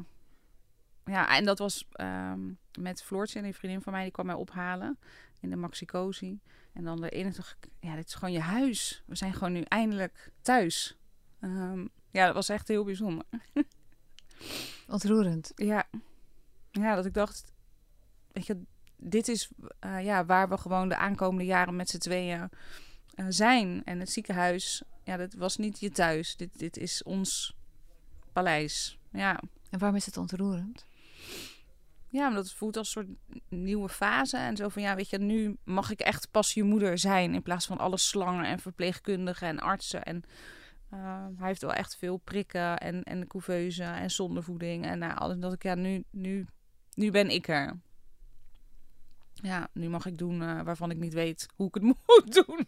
ja, 1.08 1.36
en 1.38 1.46
dat 1.46 1.60
was 1.60 1.88
um, 2.02 2.58
met 2.80 3.04
Floortje, 3.04 3.42
die 3.42 3.56
vriendin 3.56 3.82
van 3.82 3.94
mij, 3.94 4.04
die 4.04 4.12
kwam 4.12 4.26
mij 4.26 4.36
ophalen 4.36 5.00
in 5.40 5.50
de 5.50 5.56
Maxicosi. 5.56 6.40
En 6.74 6.84
dan 6.84 7.04
erin 7.04 7.32
dacht 7.32 7.58
ik, 7.60 7.70
ja, 7.80 7.96
dit 7.96 8.08
is 8.08 8.14
gewoon 8.14 8.34
je 8.34 8.40
huis. 8.40 9.04
We 9.06 9.16
zijn 9.16 9.34
gewoon 9.34 9.54
nu 9.54 9.62
eindelijk 9.62 10.32
thuis. 10.42 10.98
Um, 11.42 11.90
ja, 12.12 12.26
dat 12.26 12.36
was 12.36 12.50
echt 12.50 12.68
heel 12.68 12.84
bijzonder. 12.84 13.26
Ontroerend. 14.88 15.52
Ja. 15.56 15.88
Ja, 16.72 16.96
dat 16.96 17.06
ik 17.06 17.14
dacht, 17.14 17.54
weet 18.32 18.46
je, 18.46 18.62
dit 18.96 19.28
is 19.28 19.50
uh, 19.86 20.04
ja, 20.04 20.26
waar 20.26 20.50
we 20.50 20.58
gewoon 20.58 20.90
de 20.90 20.98
aankomende 20.98 21.46
jaren 21.46 21.76
met 21.76 21.90
z'n 21.90 21.98
tweeën 21.98 22.50
uh, 23.16 23.26
zijn. 23.30 23.84
En 23.84 24.00
het 24.00 24.10
ziekenhuis, 24.10 24.84
ja, 25.04 25.18
dat 25.18 25.34
was 25.34 25.58
niet 25.58 25.80
je 25.80 25.90
thuis. 25.90 26.36
Dit, 26.36 26.60
dit 26.60 26.78
is 26.78 27.04
ons 27.04 27.56
paleis. 28.34 29.00
Ja. 29.12 29.40
En 29.70 29.80
waarom 29.80 29.98
is 29.98 30.06
het 30.06 30.18
ontroerend? 30.18 30.86
Ja, 32.10 32.28
omdat 32.28 32.44
het 32.44 32.54
voelt 32.54 32.78
als 32.78 32.96
een 32.96 33.04
soort 33.04 33.40
nieuwe 33.50 33.90
fase. 33.90 34.38
En 34.38 34.56
zo 34.56 34.70
van, 34.70 34.82
ja, 34.82 34.96
weet 34.96 35.10
je, 35.10 35.18
nu 35.18 35.58
mag 35.64 35.92
ik 35.92 36.00
echt 36.00 36.32
pas 36.32 36.54
je 36.54 36.64
moeder 36.64 36.98
zijn. 36.98 37.34
In 37.34 37.42
plaats 37.42 37.66
van 37.66 37.78
alle 37.78 37.98
slangen 37.98 38.46
en 38.46 38.60
verpleegkundigen 38.60 39.48
en 39.48 39.60
artsen. 39.60 40.04
En 40.04 40.24
uh, 40.94 41.26
hij 41.38 41.48
heeft 41.48 41.62
wel 41.62 41.74
echt 41.74 41.98
veel 41.98 42.18
prikken 42.18 42.78
en, 42.78 43.04
en 43.04 43.28
couveuse 43.28 43.84
en 43.84 44.12
zondervoeding. 44.12 44.86
En 44.86 45.00
nou, 45.00 45.16
alles 45.16 45.38
dat 45.38 45.54
ik, 45.54 45.64
ja, 45.64 45.76
nu, 45.76 46.04
nu, 46.10 46.48
nu 46.94 47.12
ben 47.12 47.30
ik 47.30 47.48
er. 47.48 47.80
Ja, 49.34 49.70
nu 49.74 49.90
mag 49.90 50.06
ik 50.06 50.18
doen 50.18 50.42
uh, 50.42 50.62
waarvan 50.62 50.92
ik 50.92 50.98
niet 50.98 51.14
weet 51.14 51.48
hoe 51.56 51.68
ik 51.68 51.74
het 51.74 51.84
moet 51.94 52.34
doen. 52.34 52.68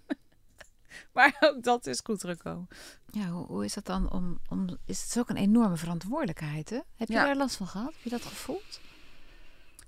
maar 1.13 1.37
ook 1.39 1.63
dat 1.63 1.87
is 1.87 2.01
goed 2.03 2.21
gekomen. 2.21 2.67
Ja, 3.07 3.27
hoe, 3.27 3.45
hoe, 3.45 3.65
is 3.65 3.73
dat 3.73 3.85
dan 3.85 4.11
om, 4.11 4.39
om... 4.49 4.77
Is 4.85 5.03
het 5.03 5.19
ook 5.19 5.29
een 5.29 5.37
enorme 5.37 5.77
verantwoordelijkheid, 5.77 6.69
hè? 6.69 6.79
Heb 6.95 7.07
je 7.07 7.13
ja. 7.13 7.25
daar 7.25 7.35
last 7.35 7.55
van 7.55 7.67
gehad? 7.67 7.93
Heb 7.93 8.03
je 8.03 8.09
dat 8.09 8.21
gevoeld? 8.21 8.79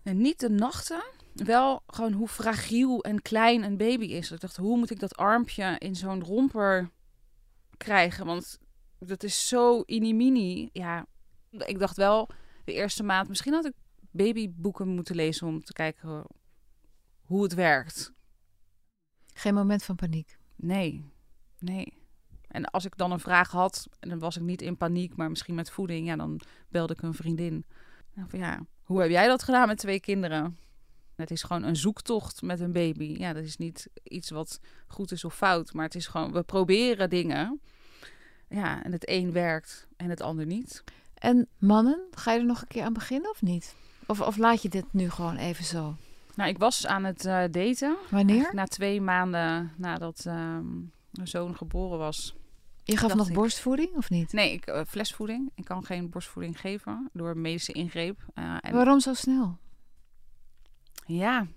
En 0.03 0.17
niet 0.17 0.39
de 0.39 0.49
nachten, 0.49 1.03
wel 1.33 1.83
gewoon 1.87 2.11
hoe 2.11 2.27
fragiel 2.27 3.03
en 3.03 3.21
klein 3.21 3.63
een 3.63 3.77
baby 3.77 4.05
is. 4.05 4.31
Ik 4.31 4.39
dacht, 4.39 4.57
hoe 4.57 4.77
moet 4.77 4.91
ik 4.91 4.99
dat 4.99 5.15
armpje 5.15 5.75
in 5.77 5.95
zo'n 5.95 6.23
romper 6.23 6.89
krijgen? 7.83 8.25
Want 8.25 8.59
dat 8.99 9.23
is 9.23 9.47
zo 9.47 9.83
inimini. 9.85 10.69
Ja, 10.73 11.05
ik 11.49 11.79
dacht 11.79 11.97
wel 11.97 12.29
de 12.63 12.73
eerste 12.73 13.03
maand, 13.03 13.27
misschien 13.27 13.53
had 13.53 13.65
ik 13.65 13.73
babyboeken 14.11 14.87
moeten 14.87 15.15
lezen 15.15 15.47
om 15.47 15.63
te 15.63 15.73
kijken 15.73 16.25
hoe 17.21 17.43
het 17.43 17.53
werkt. 17.53 18.13
Geen 19.33 19.53
moment 19.53 19.83
van 19.83 19.95
paniek? 19.95 20.37
Nee, 20.55 21.05
nee. 21.59 21.93
En 22.47 22.65
als 22.65 22.85
ik 22.85 22.97
dan 22.97 23.11
een 23.11 23.19
vraag 23.19 23.51
had, 23.51 23.87
en 23.99 24.09
dan 24.09 24.19
was 24.19 24.35
ik 24.35 24.41
niet 24.41 24.61
in 24.61 24.77
paniek, 24.77 25.15
maar 25.15 25.29
misschien 25.29 25.55
met 25.55 25.71
voeding, 25.71 26.07
ja, 26.07 26.15
dan 26.15 26.41
belde 26.69 26.93
ik 26.93 27.01
een 27.01 27.13
vriendin. 27.13 27.65
En 28.13 28.29
van 28.29 28.39
ja, 28.39 28.65
hoe 28.83 29.01
heb 29.01 29.09
jij 29.09 29.27
dat 29.27 29.43
gedaan 29.43 29.67
met 29.67 29.77
twee 29.77 29.99
kinderen? 29.99 30.57
Het 31.21 31.31
is 31.31 31.43
gewoon 31.43 31.63
een 31.63 31.75
zoektocht 31.75 32.41
met 32.41 32.59
een 32.59 32.71
baby. 32.71 33.15
Ja, 33.17 33.33
dat 33.33 33.43
is 33.43 33.57
niet 33.57 33.89
iets 34.03 34.29
wat 34.29 34.59
goed 34.87 35.11
is 35.11 35.23
of 35.23 35.35
fout, 35.35 35.73
maar 35.73 35.85
het 35.85 35.95
is 35.95 36.07
gewoon, 36.07 36.31
we 36.31 36.43
proberen 36.43 37.09
dingen. 37.09 37.61
Ja, 38.49 38.83
en 38.83 38.91
het 38.91 39.09
een 39.09 39.31
werkt 39.31 39.87
en 39.97 40.09
het 40.09 40.21
ander 40.21 40.45
niet. 40.45 40.83
En 41.13 41.47
mannen, 41.57 42.07
ga 42.11 42.31
je 42.31 42.39
er 42.39 42.45
nog 42.45 42.61
een 42.61 42.67
keer 42.67 42.83
aan 42.83 42.93
beginnen 42.93 43.29
of 43.29 43.41
niet? 43.41 43.75
Of, 44.05 44.21
of 44.21 44.37
laat 44.37 44.61
je 44.61 44.69
dit 44.69 44.85
nu 44.91 45.09
gewoon 45.09 45.37
even 45.37 45.65
zo? 45.65 45.95
Nou, 46.35 46.49
ik 46.49 46.57
was 46.57 46.87
aan 46.87 47.03
het 47.03 47.25
uh, 47.25 47.43
daten. 47.51 47.97
Wanneer? 48.09 48.49
Na 48.53 48.65
twee 48.65 49.01
maanden 49.01 49.71
nadat 49.77 50.25
um, 50.27 50.91
mijn 51.11 51.27
zoon 51.27 51.55
geboren 51.55 51.97
was. 51.97 52.35
Je 52.83 52.97
gaf 52.97 53.15
nog 53.15 53.27
ik, 53.27 53.33
borstvoeding 53.33 53.95
of 53.95 54.09
niet? 54.09 54.33
Nee, 54.33 54.53
ik, 54.53 54.69
uh, 54.69 54.81
flesvoeding. 54.87 55.51
Ik 55.55 55.65
kan 55.65 55.85
geen 55.85 56.09
borstvoeding 56.09 56.59
geven 56.59 57.09
door 57.13 57.37
medische 57.37 57.71
ingreep. 57.71 58.19
Uh, 58.35 58.57
en 58.61 58.73
Waarom 58.73 58.99
zo 58.99 59.13
snel? 59.13 59.57
Ja, 61.17 61.47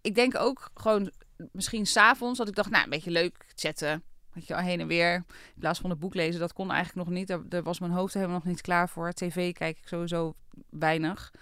ik 0.00 0.14
denk 0.14 0.36
ook 0.36 0.70
gewoon 0.74 1.10
misschien 1.52 1.86
s'avonds 1.86 2.38
dat 2.38 2.48
ik 2.48 2.54
dacht, 2.54 2.70
nou, 2.70 2.84
een 2.84 2.90
beetje 2.90 3.10
leuk 3.10 3.52
zetten. 3.54 4.02
Weet 4.32 4.46
je, 4.46 4.62
heen 4.62 4.80
en 4.80 4.86
weer. 4.86 5.14
In 5.14 5.60
plaats 5.60 5.80
van 5.80 5.90
het 5.90 5.98
boek 5.98 6.14
lezen, 6.14 6.40
dat 6.40 6.52
kon 6.52 6.70
eigenlijk 6.70 7.08
nog 7.08 7.16
niet. 7.16 7.50
Daar, 7.50 7.62
was 7.62 7.80
mijn 7.80 7.92
hoofd 7.92 8.14
helemaal 8.14 8.34
nog 8.34 8.44
niet 8.44 8.60
klaar 8.60 8.88
voor. 8.88 9.12
TV 9.12 9.52
kijk 9.52 9.78
ik 9.78 9.88
sowieso 9.88 10.34
weinig. 10.70 11.32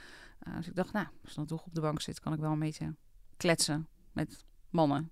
Uh, 0.49 0.57
dus 0.57 0.67
ik 0.67 0.75
dacht, 0.75 0.93
nou, 0.93 1.07
als 1.23 1.31
ik 1.31 1.37
dan 1.37 1.47
toch 1.47 1.65
op 1.65 1.75
de 1.75 1.81
bank 1.81 2.01
zit, 2.01 2.21
kan 2.21 2.33
ik 2.33 2.41
wel 2.41 2.53
een 2.53 2.59
beetje 2.59 2.95
kletsen 3.37 3.89
met 4.13 4.45
mannen. 4.71 5.11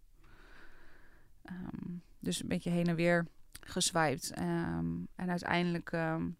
Um, 1.50 2.02
dus 2.18 2.42
een 2.42 2.48
beetje 2.48 2.70
heen 2.70 2.86
en 2.86 2.94
weer 2.94 3.26
geswiped. 3.60 4.38
Um, 4.38 5.08
en 5.14 5.30
uiteindelijk 5.30 5.92
um, 5.92 6.36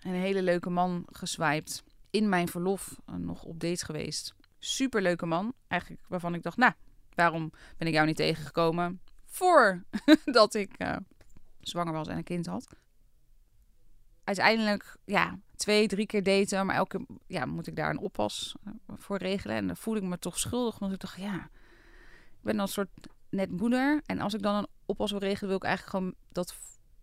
een 0.00 0.14
hele 0.14 0.42
leuke 0.42 0.70
man 0.70 1.06
geswiped. 1.10 1.82
In 2.10 2.28
mijn 2.28 2.48
verlof 2.48 3.00
uh, 3.10 3.14
nog 3.14 3.42
op 3.42 3.60
date 3.60 3.84
geweest. 3.84 4.34
Super 4.60 5.02
leuke 5.02 5.26
man. 5.26 5.54
Eigenlijk 5.68 6.02
waarvan 6.08 6.34
ik 6.34 6.42
dacht, 6.42 6.56
nou, 6.56 6.72
waarom 7.14 7.52
ben 7.76 7.86
ik 7.86 7.94
jou 7.94 8.06
niet 8.06 8.16
tegengekomen? 8.16 9.00
Voordat 9.26 10.54
ik 10.62 10.74
uh, 10.78 10.96
zwanger 11.60 11.92
was 11.92 12.08
en 12.08 12.16
een 12.16 12.24
kind 12.24 12.46
had. 12.46 12.68
Uiteindelijk, 14.24 14.96
ja, 15.04 15.38
twee, 15.56 15.88
drie 15.88 16.06
keer 16.06 16.22
daten. 16.22 16.66
Maar 16.66 16.76
elke 16.76 17.06
ja, 17.26 17.44
moet 17.44 17.66
ik 17.66 17.76
daar 17.76 17.90
een 17.90 17.98
oppas 17.98 18.54
uh, 18.66 18.72
voor 18.88 19.16
regelen. 19.18 19.56
En 19.56 19.66
dan 19.66 19.76
voel 19.76 19.96
ik 19.96 20.02
me 20.02 20.18
toch 20.18 20.38
schuldig. 20.38 20.78
Want 20.78 20.92
ik 20.92 21.00
dacht, 21.00 21.16
ja, 21.16 21.34
ik 21.34 22.42
ben 22.42 22.56
dan 22.56 22.62
een 22.62 22.68
soort 22.68 22.90
net 23.30 23.50
moeder. 23.50 24.00
En 24.06 24.20
als 24.20 24.34
ik 24.34 24.42
dan 24.42 24.54
een 24.54 24.68
oppas 24.86 25.10
wil 25.10 25.20
regelen, 25.20 25.48
wil 25.48 25.58
ik 25.58 25.64
eigenlijk 25.64 25.96
gewoon 25.96 26.14
dat 26.28 26.54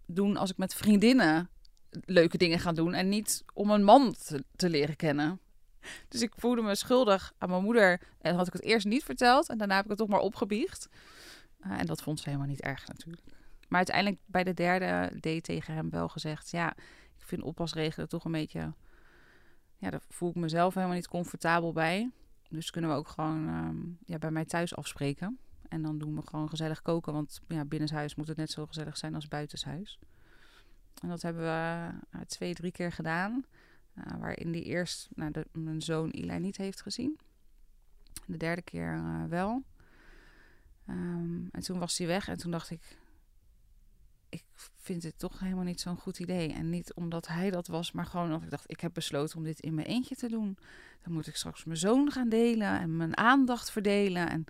doen 0.05 0.37
als 0.37 0.51
ik 0.51 0.57
met 0.57 0.75
vriendinnen 0.75 1.49
leuke 1.89 2.37
dingen 2.37 2.59
ga 2.59 2.71
doen. 2.71 2.93
En 2.93 3.09
niet 3.09 3.43
om 3.53 3.69
een 3.69 3.83
man 3.83 4.15
te 4.55 4.69
leren 4.69 4.95
kennen. 4.95 5.39
Dus 6.07 6.21
ik 6.21 6.33
voelde 6.35 6.61
me 6.61 6.75
schuldig 6.75 7.33
aan 7.37 7.49
mijn 7.49 7.63
moeder. 7.63 8.01
En 8.21 8.35
had 8.35 8.47
ik 8.47 8.53
het 8.53 8.61
eerst 8.61 8.85
niet 8.85 9.03
verteld. 9.03 9.49
En 9.49 9.57
daarna 9.57 9.75
heb 9.75 9.83
ik 9.83 9.89
het 9.89 9.99
toch 9.99 10.07
maar 10.07 10.19
opgebiecht. 10.19 10.89
Uh, 11.65 11.79
en 11.79 11.85
dat 11.85 12.01
vond 12.01 12.19
ze 12.19 12.25
helemaal 12.25 12.49
niet 12.49 12.61
erg 12.61 12.87
natuurlijk. 12.87 13.23
Maar 13.67 13.77
uiteindelijk 13.77 14.21
bij 14.25 14.43
de 14.43 14.53
derde 14.53 15.09
date 15.19 15.41
tegen 15.41 15.73
hem 15.73 15.89
wel 15.89 16.07
gezegd... 16.07 16.51
ja, 16.51 16.71
ik 17.17 17.25
vind 17.25 17.41
oppasregelen 17.41 18.09
toch 18.09 18.25
een 18.25 18.31
beetje... 18.31 18.73
ja, 19.77 19.89
daar 19.89 20.01
voel 20.09 20.29
ik 20.29 20.35
mezelf 20.35 20.73
helemaal 20.73 20.95
niet 20.95 21.07
comfortabel 21.07 21.73
bij. 21.73 22.11
Dus 22.49 22.69
kunnen 22.69 22.89
we 22.89 22.95
ook 22.95 23.07
gewoon 23.07 23.47
um, 23.47 23.97
ja, 24.05 24.17
bij 24.17 24.31
mij 24.31 24.45
thuis 24.45 24.75
afspreken. 24.75 25.39
En 25.69 25.81
dan 25.81 25.97
doen 25.97 26.15
we 26.15 26.21
gewoon 26.25 26.49
gezellig 26.49 26.81
koken. 26.81 27.13
Want 27.13 27.39
ja, 27.47 27.65
binnenshuis 27.65 28.15
moet 28.15 28.27
het 28.27 28.37
net 28.37 28.51
zo 28.51 28.65
gezellig 28.65 28.97
zijn 28.97 29.15
als 29.15 29.27
buitenshuis. 29.27 29.99
En 31.01 31.09
dat 31.09 31.21
hebben 31.21 31.43
we 31.43 31.89
uh, 32.15 32.21
twee, 32.21 32.53
drie 32.53 32.71
keer 32.71 32.91
gedaan. 32.91 33.45
Uh, 33.97 34.19
waarin 34.19 34.51
die 34.51 34.63
eerst 34.63 35.07
nou, 35.15 35.31
mijn 35.51 35.81
zoon 35.81 36.09
Eli 36.09 36.39
niet 36.39 36.57
heeft 36.57 36.81
gezien. 36.81 37.19
De 38.25 38.37
derde 38.37 38.61
keer 38.61 38.93
uh, 38.93 39.23
wel. 39.23 39.63
Um, 40.89 41.49
en 41.51 41.61
toen 41.61 41.79
was 41.79 41.97
hij 41.97 42.07
weg 42.07 42.27
en 42.27 42.37
toen 42.37 42.51
dacht 42.51 42.69
ik... 42.69 42.97
Ik 44.29 44.43
vind 44.75 45.01
dit 45.01 45.19
toch 45.19 45.39
helemaal 45.39 45.63
niet 45.63 45.81
zo'n 45.81 45.97
goed 45.97 46.19
idee. 46.19 46.53
En 46.53 46.69
niet 46.69 46.93
omdat 46.93 47.27
hij 47.27 47.49
dat 47.49 47.67
was, 47.67 47.91
maar 47.91 48.05
gewoon 48.05 48.25
omdat 48.25 48.43
ik 48.43 48.49
dacht, 48.49 48.71
ik 48.71 48.79
heb 48.79 48.93
besloten 48.93 49.37
om 49.37 49.43
dit 49.43 49.59
in 49.59 49.73
mijn 49.73 49.87
eentje 49.87 50.15
te 50.15 50.29
doen. 50.29 50.57
Dan 51.03 51.13
moet 51.13 51.27
ik 51.27 51.35
straks 51.35 51.63
mijn 51.63 51.77
zoon 51.77 52.11
gaan 52.11 52.29
delen 52.29 52.79
en 52.79 52.97
mijn 52.97 53.17
aandacht 53.17 53.71
verdelen. 53.71 54.29
En 54.29 54.45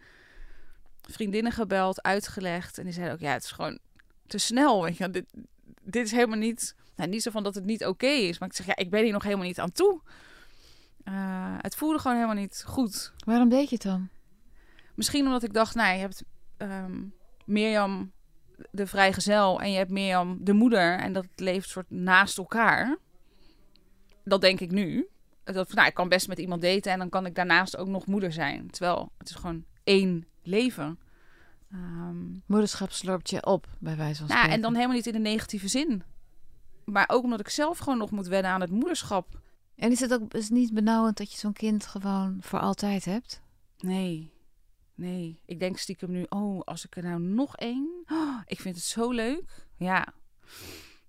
vriendinnen 1.02 1.52
gebeld, 1.52 2.02
uitgelegd. 2.02 2.78
En 2.78 2.84
die 2.84 2.94
zeiden 2.94 3.16
ook, 3.16 3.22
ja, 3.22 3.32
het 3.32 3.44
is 3.44 3.52
gewoon 3.52 3.80
te 4.26 4.38
snel. 4.38 4.84
Weet 4.84 4.98
je, 4.98 5.10
dit, 5.10 5.34
dit 5.84 6.06
is 6.06 6.12
helemaal 6.12 6.38
niet, 6.38 6.76
nou, 6.98 7.10
niet 7.10 7.22
zo 7.22 7.32
van 7.32 7.44
dat 7.44 7.56
het 7.56 7.66
niet 7.66 7.86
oké 7.86 8.08
is. 8.08 8.40
Maar 8.40 8.50
ik 8.50 8.56
zeg, 8.56 8.66
ja, 8.66 8.76
ik 8.76 8.90
ben 8.90 9.04
hier 9.04 9.12
nog 9.14 9.24
helemaal 9.24 9.46
niet 9.46 9.60
aan 9.60 9.72
toe. 9.72 10.02
Uh, 11.04 11.56
het 11.58 11.76
voelde 11.76 12.00
gewoon 12.00 12.18
helemaal 12.18 12.42
niet 12.42 12.64
goed. 12.68 13.14
Waarom 13.26 13.50
deed 13.50 13.70
je 13.70 13.76
het 13.76 13.84
dan? 13.84 14.10
Misschien 14.96 15.26
omdat 15.26 15.44
ik 15.44 15.54
dacht, 15.54 15.76
nou, 15.76 15.94
je 15.94 16.00
hebt 16.00 16.24
um, 16.58 17.14
Mirjam 17.46 18.12
de 18.72 18.88
vrijgezel 18.88 19.62
en 19.62 19.72
je 19.72 19.78
hebt 19.78 19.92
Mirjam 19.92 20.38
de 20.42 20.54
moeder. 20.54 21.00
En 21.00 21.14
dat 21.14 21.28
leeft 21.36 21.70
soort 21.70 21.90
naast 21.90 22.38
elkaar. 22.38 22.98
Dat 24.24 24.42
denk 24.42 24.60
ik 24.60 24.72
nu. 24.72 25.08
Dat, 25.44 25.74
nou, 25.74 25.88
ik 25.88 25.94
kan 25.94 26.10
best 26.10 26.28
met 26.28 26.40
iemand 26.40 26.62
daten 26.62 26.92
en 26.92 27.00
dan 27.00 27.10
kan 27.10 27.26
ik 27.26 27.36
daarnaast 27.36 27.78
ook 27.78 27.88
nog 27.88 28.06
moeder 28.06 28.32
zijn. 28.32 28.70
Terwijl 28.70 29.12
het 29.18 29.30
is 29.30 29.36
gewoon 29.36 29.66
één 29.84 30.28
leven. 30.44 31.00
Um, 31.74 32.44
Moederschap 32.46 32.92
slorpt 32.92 33.30
je 33.30 33.46
op, 33.46 33.68
bij 33.80 33.96
wijze 33.96 34.20
van 34.20 34.28
nou, 34.28 34.40
spreken. 34.40 34.56
en 34.56 34.62
dan 34.62 34.74
helemaal 34.74 34.96
niet 34.96 35.08
in 35.08 35.14
de 35.14 35.20
negatieve 35.20 35.68
zin. 35.68 36.04
Maar 36.92 37.10
ook 37.10 37.24
omdat 37.24 37.40
ik 37.40 37.50
zelf 37.50 37.78
gewoon 37.78 37.98
nog 37.98 38.12
moet 38.12 38.28
wennen 38.28 38.52
aan 38.52 38.62
het 38.62 38.72
moederschap. 38.72 39.40
En 39.76 39.92
is 39.92 40.00
het 40.00 40.14
ook 40.14 40.34
is 40.34 40.44
het 40.44 40.52
niet 40.52 40.74
benauwend 40.74 41.18
dat 41.18 41.32
je 41.32 41.38
zo'n 41.38 41.54
kind 41.54 41.86
gewoon 41.86 42.38
voor 42.40 42.60
altijd 42.60 43.06
hebt? 43.06 43.42
Nee. 43.78 44.32
Nee. 44.96 45.42
Ik 45.46 45.60
denk 45.60 45.78
stiekem 45.78 46.12
nu, 46.12 46.26
oh, 46.30 46.62
als 46.62 46.86
ik 46.86 46.96
er 46.96 47.04
nou 47.04 47.20
nog 47.20 47.56
één... 47.56 48.04
Oh, 48.12 48.42
ik 48.46 48.60
vind 48.60 48.76
het 48.76 48.84
zo 48.84 49.12
leuk. 49.12 49.68
Ja. 49.76 50.14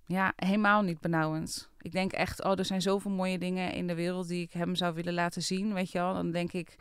Ja, 0.05 0.33
helemaal 0.37 0.83
niet 0.83 1.01
benauwend. 1.01 1.71
Ik 1.81 1.93
denk 1.93 2.12
echt, 2.12 2.45
oh, 2.45 2.59
er 2.59 2.64
zijn 2.64 2.83
zoveel 2.83 3.11
mooie 3.11 3.38
dingen 3.38 3.73
in 3.73 3.87
de 3.87 3.95
wereld 3.95 4.29
die 4.29 4.43
ik 4.43 4.53
hem 4.53 4.75
zou 4.75 4.95
willen 4.95 5.14
laten 5.14 5.43
zien, 5.43 5.75
weet 5.75 5.91
je 5.91 5.99
wel. 5.99 6.14
Dan 6.14 6.31
denk 6.31 6.53
ik, 6.53 6.77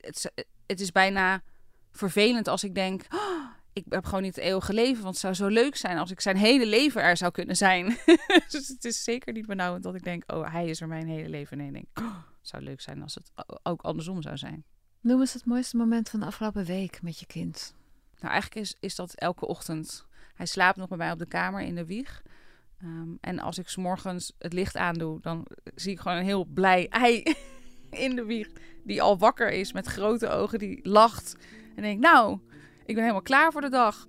het, 0.00 0.32
het 0.66 0.80
is 0.80 0.92
bijna 0.92 1.42
vervelend 1.90 2.48
als 2.48 2.64
ik 2.64 2.74
denk, 2.74 3.06
oh, 3.14 3.50
ik 3.76 3.84
heb 3.88 4.04
gewoon 4.04 4.22
niet 4.22 4.34
het 4.34 4.44
eeuwige 4.44 4.72
leven, 4.72 5.02
want 5.02 5.14
het 5.14 5.22
zou 5.22 5.34
zo 5.34 5.46
leuk 5.46 5.76
zijn 5.76 5.98
als 5.98 6.10
ik 6.10 6.20
zijn 6.20 6.36
hele 6.36 6.66
leven 6.66 7.02
er 7.02 7.16
zou 7.16 7.32
kunnen 7.32 7.56
zijn. 7.56 7.86
dus 8.50 8.68
het 8.68 8.84
is 8.84 9.04
zeker 9.04 9.32
niet 9.32 9.46
benauwend 9.46 9.82
dat 9.82 9.94
ik 9.94 10.04
denk, 10.04 10.32
oh, 10.32 10.52
hij 10.52 10.66
is 10.66 10.80
er 10.80 10.88
mijn 10.88 11.08
hele 11.08 11.28
leven. 11.28 11.56
Nee, 11.56 11.66
ik 11.66 11.72
denk, 11.72 11.86
oh, 11.94 12.16
het 12.38 12.48
zou 12.48 12.62
leuk 12.62 12.80
zijn 12.80 13.02
als 13.02 13.14
het 13.14 13.32
ook 13.62 13.82
andersom 13.82 14.22
zou 14.22 14.36
zijn. 14.36 14.64
Noem 15.00 15.20
eens 15.20 15.32
het 15.32 15.44
mooiste 15.44 15.76
moment 15.76 16.08
van 16.08 16.20
de 16.20 16.26
afgelopen 16.26 16.64
week 16.64 17.02
met 17.02 17.20
je 17.20 17.26
kind. 17.26 17.74
Nou, 18.18 18.32
eigenlijk 18.32 18.66
is, 18.66 18.76
is 18.80 18.94
dat 18.94 19.14
elke 19.14 19.46
ochtend. 19.46 20.06
Hij 20.34 20.46
slaapt 20.46 20.76
nog 20.76 20.88
bij 20.88 20.98
mij 20.98 21.12
op 21.12 21.18
de 21.18 21.26
kamer 21.26 21.60
in 21.60 21.74
de 21.74 21.86
wieg. 21.86 22.22
Ehm, 22.78 23.10
en 23.20 23.38
als 23.38 23.58
ik 23.58 23.68
s 23.68 23.76
morgens 23.76 24.32
het 24.38 24.52
licht 24.52 24.76
aandoe, 24.76 25.20
dan 25.20 25.46
zie 25.74 25.92
ik 25.92 26.00
gewoon 26.00 26.16
een 26.16 26.24
heel 26.24 26.44
blij 26.44 26.88
ei 26.88 27.22
in 28.06 28.16
de 28.16 28.24
wieg. 28.24 28.48
Die 28.84 29.02
al 29.02 29.18
wakker 29.18 29.52
is 29.52 29.72
met 29.72 29.86
grote 29.86 30.28
ogen, 30.28 30.58
die 30.58 30.88
lacht. 30.88 31.36
En 31.74 31.82
denk, 31.82 32.00
nou, 32.00 32.38
ik 32.86 32.94
ben 32.94 33.02
helemaal 33.02 33.22
klaar 33.22 33.52
voor 33.52 33.60
de 33.60 33.70
dag. 33.70 34.06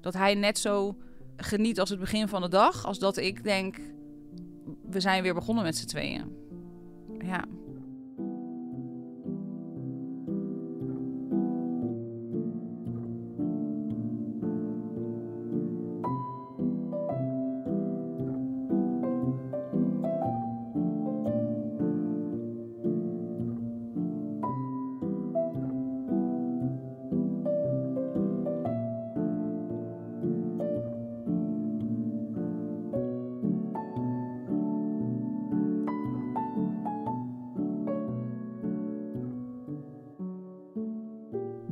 Dat 0.00 0.14
hij 0.14 0.34
net 0.34 0.58
zo 0.58 0.96
geniet 1.36 1.80
als 1.80 1.90
het 1.90 2.00
begin 2.00 2.28
van 2.28 2.42
de 2.42 2.48
dag, 2.48 2.86
als 2.86 2.98
dat 2.98 3.16
ik 3.16 3.44
denk, 3.44 3.80
we 4.90 5.00
zijn 5.00 5.22
weer 5.22 5.34
begonnen 5.34 5.64
met 5.64 5.76
z'n 5.76 5.86
tweeën. 5.86 6.36
Ja. 7.18 7.44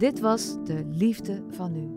Dit 0.03 0.21
was 0.21 0.57
de 0.65 0.85
liefde 0.91 1.43
van 1.51 1.73
nu. 1.73 1.91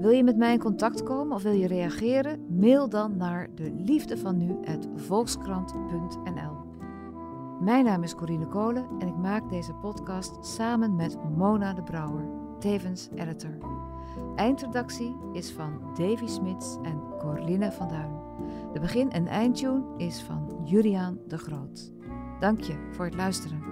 Wil 0.00 0.10
je 0.10 0.24
met 0.24 0.36
mij 0.36 0.52
in 0.52 0.58
contact 0.58 1.02
komen 1.02 1.36
of 1.36 1.42
wil 1.42 1.52
je 1.52 1.66
reageren? 1.66 2.46
Mail 2.58 2.88
dan 2.88 3.16
naar 3.16 3.48
de 3.54 3.72
liefdevanu@volkskrant.nl. 3.84 6.56
Mijn 7.60 7.84
naam 7.84 8.02
is 8.02 8.14
Corine 8.14 8.46
Kolen 8.46 8.86
en 8.98 9.08
ik 9.08 9.16
maak 9.16 9.50
deze 9.50 9.72
podcast 9.72 10.46
samen 10.46 10.96
met 10.96 11.16
Mona 11.36 11.72
de 11.72 11.82
Brouwer, 11.82 12.24
tevens 12.58 13.08
editor. 13.14 13.58
Eindredactie 14.36 15.16
is 15.32 15.52
van 15.52 15.80
Davy 15.94 16.26
Smits 16.26 16.78
en 16.82 17.02
Corline 17.18 17.72
van 17.72 17.88
Duin. 17.88 18.12
De 18.72 18.80
begin- 18.80 19.10
en 19.10 19.26
eindtune 19.26 19.82
is 19.96 20.22
van 20.22 20.60
Juriaan 20.64 21.18
de 21.26 21.38
Groot. 21.38 21.92
Dank 22.40 22.60
je 22.60 22.88
voor 22.92 23.04
het 23.04 23.14
luisteren. 23.14 23.71